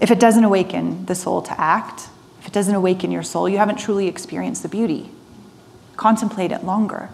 If 0.00 0.10
it 0.10 0.20
doesn't 0.20 0.44
awaken 0.44 1.06
the 1.06 1.14
soul 1.14 1.42
to 1.42 1.60
act, 1.60 2.08
if 2.40 2.46
it 2.46 2.52
doesn't 2.52 2.74
awaken 2.74 3.10
your 3.10 3.22
soul, 3.22 3.48
you 3.48 3.58
haven't 3.58 3.78
truly 3.78 4.06
experienced 4.06 4.62
the 4.62 4.68
beauty. 4.68 5.10
Contemplate 5.96 6.52
it 6.52 6.64
longer. 6.64 7.10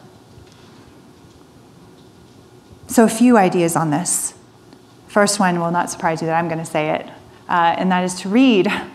So, 2.86 3.04
a 3.04 3.08
few 3.08 3.38
ideas 3.38 3.76
on 3.76 3.90
this. 3.90 4.34
First 5.08 5.40
one 5.40 5.58
will 5.58 5.70
not 5.70 5.90
surprise 5.90 6.20
you 6.20 6.26
that 6.26 6.34
I'm 6.34 6.48
going 6.48 6.58
to 6.58 6.66
say 6.66 6.90
it, 6.90 7.06
uh, 7.48 7.74
and 7.78 7.90
that 7.90 8.04
is 8.04 8.20
to 8.20 8.28
read 8.28 8.70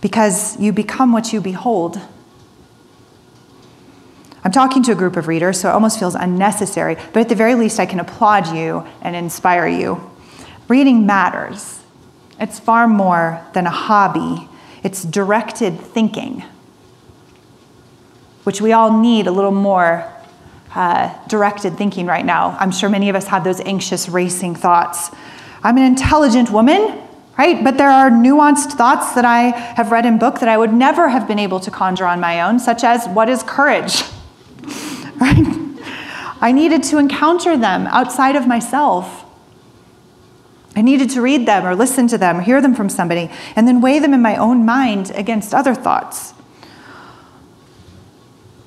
because 0.00 0.58
you 0.60 0.72
become 0.72 1.12
what 1.12 1.32
you 1.32 1.40
behold. 1.40 2.00
I'm 4.44 4.52
talking 4.52 4.82
to 4.84 4.92
a 4.92 4.94
group 4.94 5.16
of 5.16 5.28
readers, 5.28 5.60
so 5.60 5.68
it 5.68 5.72
almost 5.72 5.98
feels 5.98 6.14
unnecessary, 6.14 6.96
but 7.12 7.20
at 7.20 7.28
the 7.28 7.34
very 7.34 7.54
least, 7.54 7.80
I 7.80 7.86
can 7.86 8.00
applaud 8.00 8.54
you 8.54 8.86
and 9.02 9.16
inspire 9.16 9.66
you. 9.66 10.10
Reading 10.68 11.06
matters. 11.06 11.80
It's 12.40 12.60
far 12.60 12.86
more 12.86 13.44
than 13.52 13.66
a 13.66 13.70
hobby, 13.70 14.48
it's 14.84 15.02
directed 15.02 15.80
thinking, 15.80 16.44
which 18.44 18.60
we 18.60 18.72
all 18.72 19.00
need 19.00 19.26
a 19.26 19.32
little 19.32 19.50
more 19.50 20.10
uh, 20.74 21.12
directed 21.26 21.76
thinking 21.76 22.06
right 22.06 22.24
now. 22.24 22.56
I'm 22.60 22.70
sure 22.70 22.88
many 22.88 23.08
of 23.08 23.16
us 23.16 23.26
have 23.26 23.42
those 23.42 23.60
anxious, 23.60 24.08
racing 24.08 24.54
thoughts. 24.54 25.10
I'm 25.64 25.76
an 25.76 25.84
intelligent 25.84 26.50
woman 26.50 27.02
right? 27.38 27.62
But 27.62 27.78
there 27.78 27.88
are 27.88 28.10
nuanced 28.10 28.72
thoughts 28.72 29.14
that 29.14 29.24
I 29.24 29.50
have 29.76 29.92
read 29.92 30.04
in 30.04 30.18
book 30.18 30.40
that 30.40 30.48
I 30.48 30.58
would 30.58 30.72
never 30.72 31.08
have 31.08 31.28
been 31.28 31.38
able 31.38 31.60
to 31.60 31.70
conjure 31.70 32.04
on 32.04 32.20
my 32.20 32.42
own, 32.42 32.58
such 32.58 32.82
as 32.82 33.06
what 33.08 33.28
is 33.28 33.44
courage? 33.44 34.02
right? 35.20 35.54
I 36.40 36.52
needed 36.52 36.82
to 36.84 36.98
encounter 36.98 37.56
them 37.56 37.86
outside 37.86 38.36
of 38.36 38.46
myself. 38.46 39.24
I 40.76 40.82
needed 40.82 41.10
to 41.10 41.22
read 41.22 41.46
them 41.46 41.64
or 41.64 41.74
listen 41.74 42.08
to 42.08 42.18
them, 42.18 42.38
or 42.38 42.42
hear 42.42 42.60
them 42.60 42.74
from 42.74 42.88
somebody, 42.88 43.30
and 43.56 43.66
then 43.66 43.80
weigh 43.80 43.98
them 44.00 44.12
in 44.12 44.20
my 44.22 44.36
own 44.36 44.64
mind 44.64 45.10
against 45.14 45.54
other 45.54 45.74
thoughts. 45.74 46.34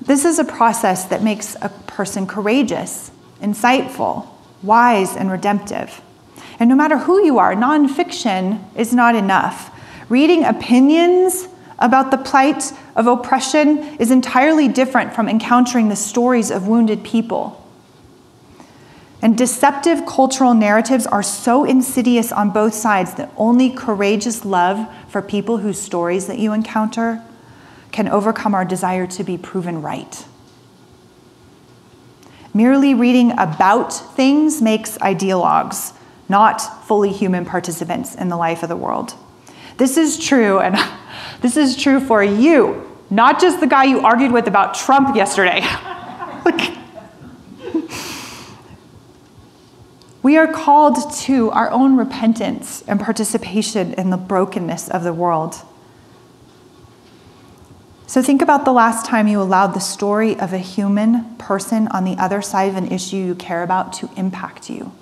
This 0.00 0.24
is 0.24 0.38
a 0.38 0.44
process 0.44 1.04
that 1.04 1.22
makes 1.22 1.56
a 1.62 1.68
person 1.86 2.26
courageous, 2.26 3.10
insightful, 3.40 4.26
wise, 4.62 5.16
and 5.16 5.30
redemptive. 5.30 6.02
And 6.58 6.68
no 6.68 6.76
matter 6.76 6.98
who 6.98 7.24
you 7.24 7.38
are, 7.38 7.54
nonfiction 7.54 8.62
is 8.76 8.92
not 8.92 9.14
enough. 9.14 9.70
Reading 10.08 10.44
opinions 10.44 11.48
about 11.78 12.10
the 12.10 12.18
plight 12.18 12.72
of 12.94 13.06
oppression 13.06 13.78
is 13.98 14.10
entirely 14.10 14.68
different 14.68 15.14
from 15.14 15.28
encountering 15.28 15.88
the 15.88 15.96
stories 15.96 16.50
of 16.50 16.68
wounded 16.68 17.02
people. 17.02 17.58
And 19.20 19.38
deceptive 19.38 20.04
cultural 20.04 20.52
narratives 20.52 21.06
are 21.06 21.22
so 21.22 21.64
insidious 21.64 22.32
on 22.32 22.50
both 22.50 22.74
sides 22.74 23.14
that 23.14 23.32
only 23.36 23.70
courageous 23.70 24.44
love 24.44 24.88
for 25.08 25.22
people 25.22 25.58
whose 25.58 25.80
stories 25.80 26.26
that 26.26 26.38
you 26.38 26.52
encounter 26.52 27.22
can 27.92 28.08
overcome 28.08 28.54
our 28.54 28.64
desire 28.64 29.06
to 29.06 29.22
be 29.22 29.38
proven 29.38 29.80
right. 29.80 30.24
Merely 32.52 32.94
reading 32.94 33.32
about 33.38 33.92
things 33.92 34.60
makes 34.60 34.98
ideologues 34.98 35.94
not 36.28 36.86
fully 36.86 37.12
human 37.12 37.44
participants 37.44 38.14
in 38.14 38.28
the 38.28 38.36
life 38.36 38.62
of 38.62 38.68
the 38.68 38.76
world. 38.76 39.14
This 39.76 39.96
is 39.96 40.18
true, 40.18 40.60
and 40.60 40.76
this 41.40 41.56
is 41.56 41.76
true 41.76 42.00
for 42.00 42.22
you, 42.22 42.90
not 43.10 43.40
just 43.40 43.60
the 43.60 43.66
guy 43.66 43.84
you 43.84 44.00
argued 44.00 44.32
with 44.32 44.46
about 44.46 44.74
Trump 44.74 45.16
yesterday. 45.16 45.62
we 50.22 50.36
are 50.36 50.46
called 50.46 51.12
to 51.12 51.50
our 51.50 51.70
own 51.70 51.96
repentance 51.96 52.84
and 52.86 53.00
participation 53.00 53.94
in 53.94 54.10
the 54.10 54.16
brokenness 54.16 54.88
of 54.88 55.02
the 55.04 55.12
world. 55.12 55.56
So 58.06 58.22
think 58.22 58.42
about 58.42 58.66
the 58.66 58.72
last 58.72 59.06
time 59.06 59.26
you 59.26 59.40
allowed 59.40 59.68
the 59.68 59.80
story 59.80 60.38
of 60.38 60.52
a 60.52 60.58
human 60.58 61.36
person 61.36 61.88
on 61.88 62.04
the 62.04 62.16
other 62.18 62.42
side 62.42 62.68
of 62.68 62.76
an 62.76 62.92
issue 62.92 63.16
you 63.16 63.34
care 63.34 63.62
about 63.62 63.94
to 63.94 64.10
impact 64.16 64.68
you 64.68 64.92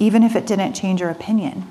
even 0.00 0.24
if 0.24 0.34
it 0.34 0.46
didn't 0.46 0.72
change 0.72 1.00
your 1.00 1.10
opinion. 1.10 1.64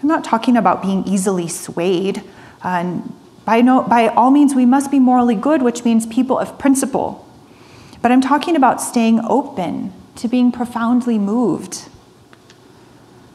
I'm 0.00 0.08
not 0.08 0.24
talking 0.24 0.56
about 0.56 0.80
being 0.80 1.06
easily 1.06 1.48
swayed. 1.48 2.22
And 2.62 3.12
by, 3.44 3.60
no, 3.60 3.82
by 3.82 4.08
all 4.08 4.30
means, 4.30 4.54
we 4.54 4.64
must 4.64 4.90
be 4.90 4.98
morally 4.98 5.34
good, 5.34 5.60
which 5.60 5.84
means 5.84 6.06
people 6.06 6.38
of 6.38 6.58
principle. 6.58 7.26
But 8.00 8.12
I'm 8.12 8.22
talking 8.22 8.56
about 8.56 8.80
staying 8.80 9.20
open 9.24 9.92
to 10.16 10.28
being 10.28 10.52
profoundly 10.52 11.18
moved. 11.18 11.88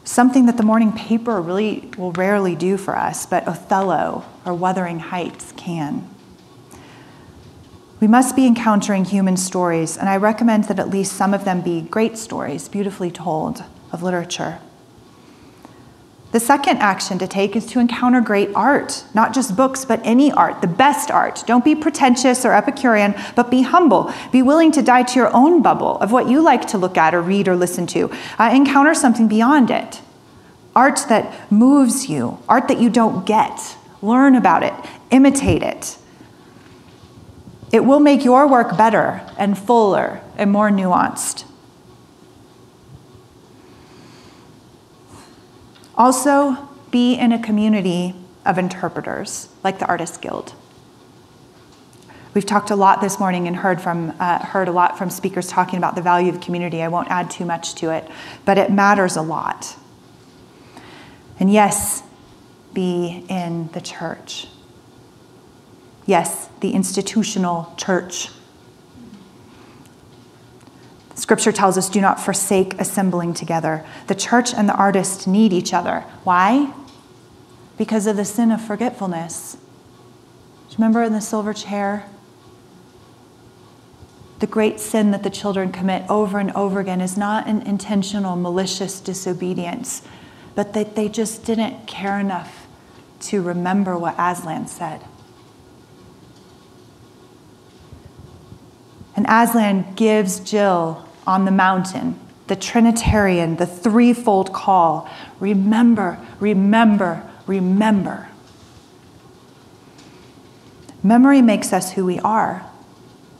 Something 0.02 0.46
that 0.46 0.56
the 0.56 0.62
morning 0.62 0.92
paper 0.92 1.40
really 1.40 1.90
will 1.98 2.12
rarely 2.12 2.56
do 2.56 2.76
for 2.76 2.96
us, 2.96 3.26
but 3.26 3.46
Othello 3.46 4.24
or 4.44 4.54
Wuthering 4.54 5.00
Heights 5.00 5.52
can. 5.52 6.08
We 7.98 8.06
must 8.06 8.36
be 8.36 8.46
encountering 8.46 9.06
human 9.06 9.38
stories, 9.38 9.96
and 9.96 10.08
I 10.08 10.18
recommend 10.18 10.64
that 10.64 10.78
at 10.78 10.90
least 10.90 11.14
some 11.14 11.32
of 11.32 11.44
them 11.46 11.62
be 11.62 11.80
great 11.80 12.18
stories, 12.18 12.68
beautifully 12.68 13.10
told, 13.10 13.64
of 13.90 14.02
literature. 14.02 14.58
The 16.32 16.40
second 16.40 16.78
action 16.78 17.18
to 17.20 17.26
take 17.26 17.56
is 17.56 17.64
to 17.66 17.78
encounter 17.78 18.20
great 18.20 18.50
art, 18.54 19.04
not 19.14 19.32
just 19.32 19.56
books, 19.56 19.86
but 19.86 20.02
any 20.04 20.30
art, 20.30 20.60
the 20.60 20.66
best 20.66 21.10
art. 21.10 21.42
Don't 21.46 21.64
be 21.64 21.74
pretentious 21.74 22.44
or 22.44 22.52
Epicurean, 22.52 23.14
but 23.34 23.50
be 23.50 23.62
humble. 23.62 24.12
Be 24.30 24.42
willing 24.42 24.70
to 24.72 24.82
die 24.82 25.04
to 25.04 25.18
your 25.18 25.34
own 25.34 25.62
bubble 25.62 25.96
of 25.98 26.12
what 26.12 26.28
you 26.28 26.42
like 26.42 26.66
to 26.68 26.78
look 26.78 26.98
at 26.98 27.14
or 27.14 27.22
read 27.22 27.48
or 27.48 27.56
listen 27.56 27.86
to. 27.86 28.10
Uh, 28.38 28.50
encounter 28.52 28.92
something 28.92 29.28
beyond 29.28 29.70
it. 29.70 30.02
Art 30.74 31.06
that 31.08 31.50
moves 31.50 32.10
you, 32.10 32.38
art 32.46 32.68
that 32.68 32.78
you 32.78 32.90
don't 32.90 33.24
get. 33.24 33.76
Learn 34.02 34.34
about 34.34 34.62
it, 34.62 34.74
imitate 35.10 35.62
it. 35.62 35.96
It 37.72 37.84
will 37.84 38.00
make 38.00 38.24
your 38.24 38.46
work 38.48 38.76
better 38.76 39.28
and 39.36 39.58
fuller 39.58 40.20
and 40.36 40.50
more 40.50 40.70
nuanced. 40.70 41.44
Also, 45.96 46.68
be 46.90 47.14
in 47.14 47.32
a 47.32 47.42
community 47.42 48.14
of 48.44 48.58
interpreters, 48.58 49.48
like 49.64 49.78
the 49.78 49.86
Artists 49.86 50.18
Guild. 50.18 50.54
We've 52.34 52.44
talked 52.44 52.70
a 52.70 52.76
lot 52.76 53.00
this 53.00 53.18
morning 53.18 53.46
and 53.46 53.56
heard, 53.56 53.80
from, 53.80 54.12
uh, 54.20 54.38
heard 54.44 54.68
a 54.68 54.72
lot 54.72 54.98
from 54.98 55.08
speakers 55.08 55.48
talking 55.48 55.78
about 55.78 55.94
the 55.94 56.02
value 56.02 56.28
of 56.28 56.40
community. 56.42 56.82
I 56.82 56.88
won't 56.88 57.08
add 57.08 57.30
too 57.30 57.46
much 57.46 57.74
to 57.76 57.90
it, 57.90 58.08
but 58.44 58.58
it 58.58 58.70
matters 58.70 59.16
a 59.16 59.22
lot. 59.22 59.74
And 61.40 61.50
yes, 61.50 62.02
be 62.74 63.24
in 63.30 63.70
the 63.72 63.80
church. 63.80 64.48
Yes, 66.06 66.48
the 66.60 66.70
institutional 66.70 67.74
church. 67.76 68.30
Scripture 71.16 71.50
tells 71.52 71.76
us 71.76 71.88
do 71.88 72.00
not 72.00 72.20
forsake 72.20 72.80
assembling 72.80 73.34
together. 73.34 73.84
The 74.06 74.14
church 74.14 74.54
and 74.54 74.68
the 74.68 74.74
artist 74.74 75.26
need 75.26 75.52
each 75.52 75.74
other. 75.74 76.00
Why? 76.22 76.72
Because 77.76 78.06
of 78.06 78.16
the 78.16 78.24
sin 78.24 78.52
of 78.52 78.60
forgetfulness. 78.60 79.56
Remember 80.78 81.02
in 81.02 81.12
the 81.12 81.20
silver 81.20 81.54
chair? 81.54 82.06
The 84.40 84.46
great 84.46 84.78
sin 84.78 85.10
that 85.12 85.22
the 85.22 85.30
children 85.30 85.72
commit 85.72 86.08
over 86.10 86.38
and 86.38 86.52
over 86.52 86.80
again 86.80 87.00
is 87.00 87.16
not 87.16 87.46
an 87.46 87.62
intentional, 87.62 88.36
malicious 88.36 89.00
disobedience, 89.00 90.02
but 90.54 90.74
that 90.74 90.94
they 90.94 91.08
just 91.08 91.46
didn't 91.46 91.86
care 91.86 92.20
enough 92.20 92.66
to 93.20 93.40
remember 93.40 93.96
what 93.96 94.14
Aslan 94.18 94.66
said. 94.66 95.02
And 99.16 99.26
Aslan 99.28 99.94
gives 99.94 100.40
Jill 100.40 101.08
on 101.26 101.46
the 101.46 101.50
mountain, 101.50 102.20
the 102.46 102.56
Trinitarian, 102.56 103.56
the 103.56 103.66
threefold 103.66 104.52
call 104.52 105.08
remember, 105.40 106.18
remember, 106.38 107.28
remember. 107.46 108.28
Memory 111.02 111.40
makes 111.40 111.72
us 111.72 111.92
who 111.92 112.04
we 112.04 112.18
are. 112.20 112.68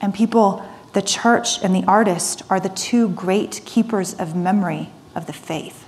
And 0.01 0.14
people, 0.14 0.66
the 0.93 1.03
church 1.03 1.62
and 1.62 1.74
the 1.74 1.85
artist, 1.85 2.43
are 2.49 2.61
the 2.61 2.68
two 2.68 3.09
great 3.11 3.61
keepers 3.64 4.14
of 4.14 4.35
memory 4.35 4.91
of 5.14 5.27
the 5.27 5.33
faith. 5.33 5.85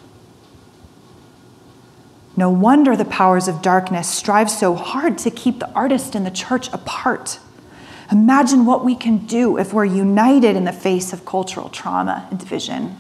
No 2.37 2.51
wonder 2.51 2.95
the 2.95 3.05
powers 3.05 3.49
of 3.49 3.63
darkness 3.63 4.09
strive 4.09 4.51
so 4.51 4.75
hard 4.75 5.19
to 5.19 5.31
keep 5.31 5.59
the 5.59 5.71
artist 5.73 6.15
and 6.15 6.25
the 6.25 6.31
church 6.31 6.73
apart. 6.73 7.41
Imagine 8.11 8.65
what 8.65 8.85
we 8.85 8.95
can 8.95 9.27
do 9.27 9.59
if 9.59 9.73
we're 9.73 9.85
united 9.85 10.57
in 10.57 10.65
the 10.65 10.73
face 10.73 11.13
of 11.13 11.27
cultural 11.27 11.69
trauma 11.69 12.27
and 12.31 12.39
division. 12.39 12.97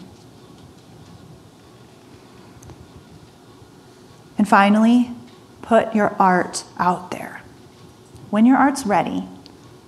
And 4.36 4.46
finally, 4.46 5.10
put 5.62 5.94
your 5.94 6.14
art 6.18 6.64
out 6.78 7.10
there. 7.10 7.42
When 8.30 8.44
your 8.44 8.58
art's 8.58 8.84
ready, 8.84 9.24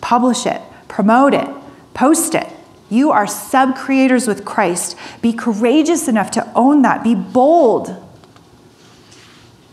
publish 0.01 0.47
it, 0.47 0.63
promote 0.89 1.35
it, 1.35 1.49
post 1.93 2.35
it. 2.35 2.49
You 2.89 3.13
are 3.13 3.27
sub 3.27 3.77
creators 3.77 4.27
with 4.27 4.45
Christ. 4.45 4.97
Be 5.23 5.33
courageous 5.33 6.09
enough 6.09 6.31
to 6.33 6.53
own 6.55 6.83
that. 6.83 7.05
Be 7.05 7.15
bold. 7.15 7.95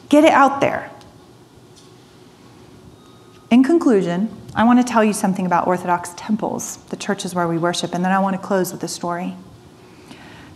Get 0.09 0.23
it 0.23 0.31
out 0.31 0.61
there. 0.61 0.91
Conclusion, 3.87 4.29
I 4.53 4.65
want 4.65 4.85
to 4.85 4.93
tell 4.93 5.01
you 5.01 5.13
something 5.13 5.45
about 5.45 5.65
Orthodox 5.65 6.11
temples, 6.17 6.75
the 6.89 6.97
churches 6.97 7.33
where 7.33 7.47
we 7.47 7.57
worship, 7.57 7.95
and 7.95 8.03
then 8.03 8.11
I 8.11 8.19
want 8.19 8.35
to 8.35 8.45
close 8.45 8.73
with 8.73 8.83
a 8.83 8.87
story. 8.89 9.33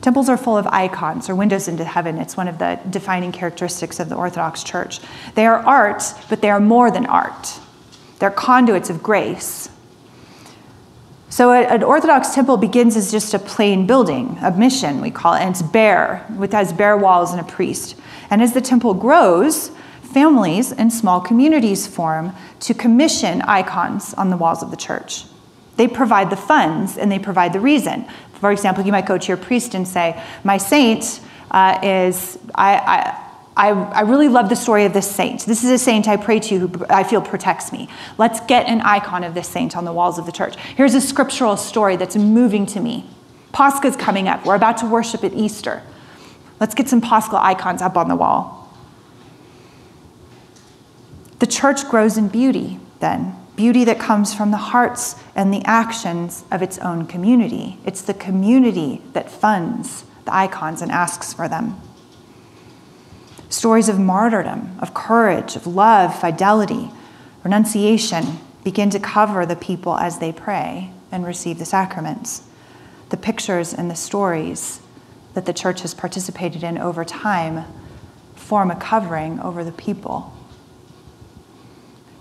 Temples 0.02 0.28
are 0.28 0.36
full 0.36 0.58
of 0.58 0.68
icons 0.68 1.30
or 1.30 1.36
windows 1.36 1.70
into 1.70 1.86
heaven. 1.86 2.18
It's 2.18 2.36
one 2.36 2.50
of 2.50 2.60
the 2.60 2.78
defining 2.90 3.32
characteristics 3.32 4.02
of 4.02 4.10
the 4.10 4.16
Orthodox 4.16 4.64
Church. 4.64 5.00
They 5.36 5.46
are 5.46 5.60
art, 5.60 6.04
but 6.30 6.42
they 6.42 6.50
are 6.50 6.60
more 6.60 6.92
than 6.92 7.06
art. 7.06 7.58
They're 8.20 8.32
conduits 8.32 8.90
of 8.90 9.02
grace. 9.02 9.70
So 11.30 11.54
an 11.54 11.84
Orthodox 11.84 12.36
temple 12.36 12.58
begins 12.58 12.98
as 12.98 13.14
just 13.14 13.34
a 13.34 13.40
plain 13.40 13.88
building, 13.88 14.40
a 14.42 14.52
mission, 14.52 15.00
we 15.00 15.10
call 15.10 15.36
it, 15.36 15.40
and 15.40 15.52
it's 15.52 15.62
bare, 15.62 16.26
with 16.38 16.52
has 16.52 16.74
bare 16.74 16.98
walls 16.98 17.32
and 17.32 17.40
a 17.40 17.46
priest. 17.46 17.96
And 18.30 18.42
as 18.42 18.54
the 18.54 18.60
temple 18.60 18.94
grows, 18.94 19.72
families 20.14 20.72
and 20.72 20.92
small 20.92 21.22
communities 21.22 21.88
form 21.88 22.34
to 22.62 22.74
commission 22.74 23.42
icons 23.44 24.14
on 24.16 24.30
the 24.30 24.38
walls 24.38 24.62
of 24.62 24.72
the 24.72 24.78
church. 24.78 25.26
They 25.78 25.88
provide 25.88 26.30
the 26.30 26.38
funds 26.38 26.98
and 26.98 27.12
they 27.12 27.20
provide 27.20 27.54
the 27.54 27.60
reason. 27.60 28.06
For 28.34 28.52
example, 28.52 28.86
you 28.86 28.92
might 28.92 29.06
go 29.06 29.18
to 29.18 29.28
your 29.28 29.38
priest 29.38 29.74
and 29.74 29.88
say, 29.88 30.22
My 30.44 30.58
saint 30.58 31.22
uh, 31.50 31.80
is, 31.82 32.38
I, 32.56 33.18
I, 33.56 33.72
I, 33.94 34.02
really 34.02 34.30
love 34.30 34.50
the 34.50 34.56
story 34.56 34.86
of 34.86 34.94
this 34.94 35.10
saint. 35.10 35.46
This 35.46 35.64
is 35.64 35.70
a 35.70 35.78
saint 35.78 36.08
I 36.08 36.18
pray 36.18 36.40
to 36.40 36.60
who 36.60 36.86
I 36.90 37.04
feel 37.04 37.22
protects 37.22 37.72
me. 37.72 37.90
Let's 38.18 38.40
get 38.42 38.68
an 38.68 38.82
icon 38.82 39.24
of 39.24 39.34
this 39.34 39.48
saint 39.48 39.76
on 39.76 39.86
the 39.86 39.92
walls 39.92 40.18
of 40.18 40.26
the 40.26 40.32
church. 40.32 40.56
Here's 40.78 40.96
a 40.96 41.02
scriptural 41.02 41.58
story 41.58 41.98
that's 41.98 42.16
moving 42.16 42.66
to 42.68 42.80
me. 42.80 43.10
Pascha's 43.52 43.98
coming 43.98 44.28
up. 44.28 44.46
We're 44.46 44.56
about 44.56 44.78
to 44.78 44.86
worship 44.86 45.24
at 45.24 45.34
Easter. 45.34 45.84
Let's 46.60 46.74
get 46.74 46.88
some 46.88 47.02
Paschal 47.02 47.38
icons 47.38 47.82
up 47.82 47.98
on 47.98 48.08
the 48.08 48.16
wall. 48.16 48.61
The 51.42 51.48
church 51.48 51.90
grows 51.90 52.20
in 52.20 52.28
beauty, 52.28 52.80
then, 53.00 53.36
beauty 53.56 53.84
that 53.86 53.98
comes 54.00 54.32
from 54.32 54.52
the 54.52 54.58
hearts 54.58 55.16
and 55.36 55.52
the 55.52 55.64
actions 55.66 56.46
of 56.52 56.62
its 56.62 56.78
own 56.78 57.08
community. 57.08 57.80
It's 57.84 58.04
the 58.04 58.14
community 58.14 59.02
that 59.14 59.32
funds 59.32 60.06
the 60.26 60.36
icons 60.36 60.84
and 60.84 60.92
asks 60.92 61.34
for 61.34 61.48
them. 61.48 61.82
Stories 63.50 63.90
of 63.90 63.98
martyrdom, 63.98 64.78
of 64.78 64.94
courage, 64.94 65.56
of 65.56 65.66
love, 65.66 66.14
fidelity, 66.22 66.92
renunciation 67.44 68.38
begin 68.64 68.92
to 68.92 69.00
cover 69.00 69.44
the 69.44 69.56
people 69.56 69.98
as 69.98 70.20
they 70.20 70.32
pray 70.32 70.92
and 71.12 71.26
receive 71.26 71.58
the 71.58 71.66
sacraments. 71.66 72.44
The 73.10 73.18
pictures 73.18 73.74
and 73.74 73.90
the 73.90 73.96
stories 73.96 74.80
that 75.34 75.48
the 75.48 75.54
church 75.54 75.82
has 75.82 75.96
participated 75.96 76.64
in 76.64 76.78
over 76.78 77.04
time 77.04 77.66
form 78.36 78.70
a 78.70 78.76
covering 78.76 79.40
over 79.40 79.64
the 79.64 79.72
people. 79.72 80.38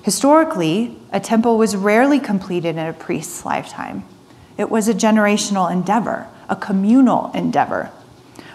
Historically, 0.03 0.97
a 1.13 1.21
temple 1.21 1.59
was 1.59 1.77
rarely 1.77 2.19
completed 2.19 2.77
in 2.77 2.87
a 2.87 2.93
priest's 2.93 3.45
lifetime. 3.45 4.05
It 4.57 4.71
was 4.71 4.89
a 4.89 4.95
generational 4.95 5.71
endeavor, 5.71 6.27
a 6.49 6.57
communal 6.57 7.31
endeavor, 7.33 7.91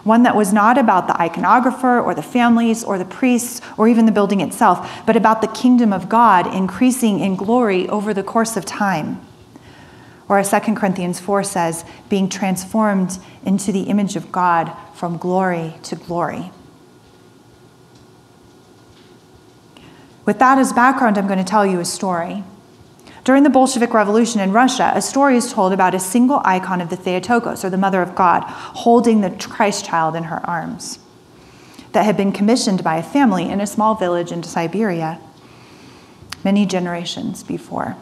one 0.04 0.24
that 0.24 0.36
was 0.36 0.54
not 0.54 0.78
about 0.78 1.08
the 1.08 1.14
iconographer 1.14 2.04
or 2.04 2.16
the 2.16 2.24
families 2.24 2.84
or 2.84 2.98
the 2.98 3.06
priests 3.06 3.62
or 3.78 3.88
even 3.88 4.06
the 4.06 4.12
building 4.12 4.42
itself, 4.42 5.04
but 5.06 5.16
about 5.16 5.42
the 5.42 5.48
kingdom 5.48 5.94
of 5.94 6.10
God 6.10 6.52
increasing 6.54 7.20
in 7.20 7.36
glory 7.36 7.88
over 7.90 8.14
the 8.14 8.24
course 8.24 8.58
of 8.58 8.66
time. 8.66 9.20
Or 10.28 10.40
as 10.40 10.50
2 10.50 10.60
Corinthians 10.76 11.20
4 11.20 11.44
says, 11.44 11.86
being 12.10 12.30
transformed 12.30 13.20
into 13.44 13.72
the 13.72 13.84
image 13.84 14.16
of 14.16 14.32
God 14.32 14.76
from 14.94 15.18
glory 15.18 15.76
to 15.84 15.96
glory. 15.96 16.52
With 20.26 20.40
that 20.40 20.58
as 20.58 20.74
background, 20.74 21.18
I'm 21.18 21.28
going 21.28 21.40
to 21.40 21.46
tell 21.46 21.66
you 21.66 21.80
a 21.80 21.86
story. 21.86 22.44
During 23.24 23.44
the 23.44 23.50
Bolshevik 23.50 23.94
Revolution 23.94 24.40
in 24.40 24.52
Russia, 24.52 24.92
a 24.94 25.02
story 25.02 25.38
is 25.38 25.52
told 25.52 25.74
about 25.74 25.96
a 25.96 26.00
single 26.00 26.42
icon 26.46 26.82
of 26.82 26.90
the 26.90 26.96
Theotokos, 26.96 27.64
or 27.64 27.70
the 27.70 27.78
Mother 27.78 28.02
of 28.02 28.16
God, 28.16 28.42
holding 28.44 29.22
the 29.22 29.32
Christ 29.32 29.86
child 29.86 30.16
in 30.16 30.26
her 30.26 30.48
arms, 30.48 31.00
that 31.92 32.06
had 32.06 32.18
been 32.18 32.32
commissioned 32.32 32.84
by 32.84 32.98
a 32.98 33.04
family 33.04 33.50
in 33.50 33.62
a 33.62 33.68
small 33.68 33.96
village 33.96 34.32
in 34.32 34.44
Siberia 34.44 35.20
many 36.44 36.66
generations 36.66 37.44
before. 37.44 37.98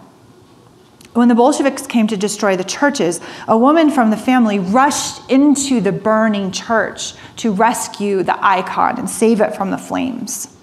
When 1.13 1.29
the 1.29 1.35
Bolsheviks 1.35 1.87
came 1.87 2.07
to 2.07 2.17
destroy 2.17 2.57
the 2.57 2.63
churches, 2.63 3.21
a 3.47 3.57
woman 3.57 3.91
from 3.91 4.09
the 4.09 4.17
family 4.17 4.59
rushed 4.59 5.29
into 5.29 5.79
the 5.79 5.91
burning 5.91 6.51
church 6.51 7.13
to 7.37 7.53
rescue 7.53 8.23
the 8.23 8.43
icon 8.43 8.97
and 8.97 9.09
save 9.09 9.39
it 9.39 9.55
from 9.55 9.71
the 9.71 9.77
flames. 9.77 10.53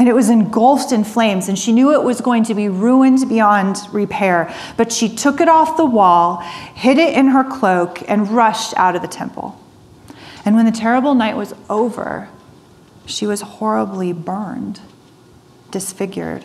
And 0.00 0.08
it 0.08 0.14
was 0.14 0.30
engulfed 0.30 0.90
in 0.90 1.04
flames, 1.04 1.48
and 1.48 1.56
she 1.56 1.70
knew 1.70 1.92
it 1.92 2.02
was 2.02 2.20
going 2.20 2.42
to 2.44 2.54
be 2.54 2.68
ruined 2.68 3.28
beyond 3.28 3.76
repair. 3.92 4.52
But 4.76 4.90
she 4.90 5.14
took 5.14 5.40
it 5.40 5.48
off 5.48 5.76
the 5.76 5.84
wall, 5.84 6.38
hid 6.74 6.98
it 6.98 7.14
in 7.14 7.28
her 7.28 7.44
cloak, 7.44 8.02
and 8.08 8.28
rushed 8.28 8.74
out 8.76 8.96
of 8.96 9.02
the 9.02 9.08
temple. 9.08 9.60
And 10.44 10.56
when 10.56 10.64
the 10.64 10.72
terrible 10.72 11.14
night 11.14 11.36
was 11.36 11.54
over, 11.68 12.28
she 13.06 13.26
was 13.26 13.42
horribly 13.42 14.12
burned, 14.12 14.80
disfigured 15.70 16.44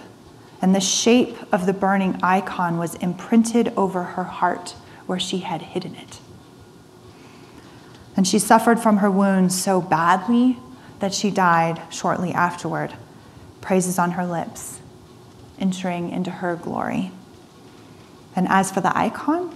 and 0.65 0.73
the 0.73 0.81
shape 0.81 1.37
of 1.53 1.67
the 1.67 1.73
burning 1.73 2.19
icon 2.23 2.79
was 2.79 2.95
imprinted 2.95 3.71
over 3.77 4.01
her 4.03 4.23
heart 4.23 4.71
where 5.05 5.19
she 5.19 5.37
had 5.37 5.61
hidden 5.61 5.93
it. 5.93 6.19
And 8.17 8.27
she 8.27 8.39
suffered 8.39 8.79
from 8.79 8.97
her 8.97 9.11
wounds 9.11 9.61
so 9.61 9.79
badly 9.79 10.57
that 11.01 11.13
she 11.13 11.29
died 11.29 11.81
shortly 11.91 12.31
afterward. 12.31 12.95
Praises 13.65 13.97
on 13.97 14.11
her 14.11 14.27
lips, 14.27 14.79
entering 15.57 16.11
into 16.11 16.29
her 16.29 16.55
glory. 16.55 17.11
And 18.35 18.47
as 18.47 18.71
for 18.71 18.79
the 18.79 18.95
icon, 18.95 19.49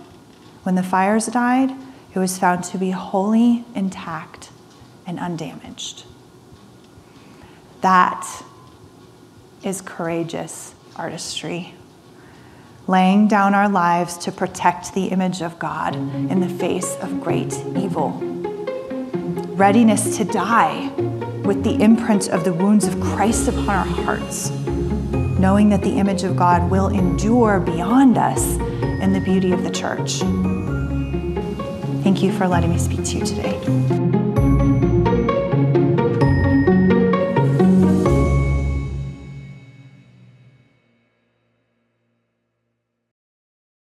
when 0.63 0.73
the 0.73 0.81
fires 0.81 1.27
died, 1.27 1.69
it 2.15 2.17
was 2.17 2.39
found 2.39 2.63
to 2.63 2.79
be 2.79 2.89
wholly 2.89 3.65
intact 3.75 4.49
and 5.05 5.19
undamaged. 5.19 6.05
That 7.81 8.25
is 9.61 9.79
courageous 9.79 10.73
artistry, 10.95 11.75
laying 12.87 13.27
down 13.27 13.53
our 13.53 13.69
lives 13.69 14.17
to 14.17 14.31
protect 14.31 14.95
the 14.95 15.09
image 15.09 15.43
of 15.43 15.59
God 15.59 15.93
in 15.95 16.39
the 16.39 16.49
face 16.49 16.95
of 16.95 17.21
great 17.21 17.53
evil, 17.75 18.13
readiness 19.55 20.17
to 20.17 20.25
die 20.25 20.91
with 21.49 21.63
the 21.63 21.81
imprint 21.81 22.29
of 22.29 22.43
the 22.43 22.53
wounds 22.53 22.85
of 22.85 23.01
Christ 23.01 23.47
upon 23.47 23.69
our 23.69 23.83
hearts, 23.83 24.51
knowing 25.39 25.69
that 25.69 25.81
the 25.81 25.97
image 25.97 26.21
of 26.21 26.37
God 26.37 26.69
will 26.69 26.89
endure 26.89 27.59
beyond 27.59 28.19
us 28.19 28.57
in 29.01 29.13
the 29.13 29.19
beauty 29.19 29.51
of 29.51 29.63
the 29.63 29.71
church. 29.71 30.19
Thank 32.03 32.21
you 32.21 32.31
for 32.31 32.47
letting 32.47 32.69
me 32.69 32.77
speak 32.77 33.03
to 33.03 33.17
you 33.17 33.25
today. 33.25 33.98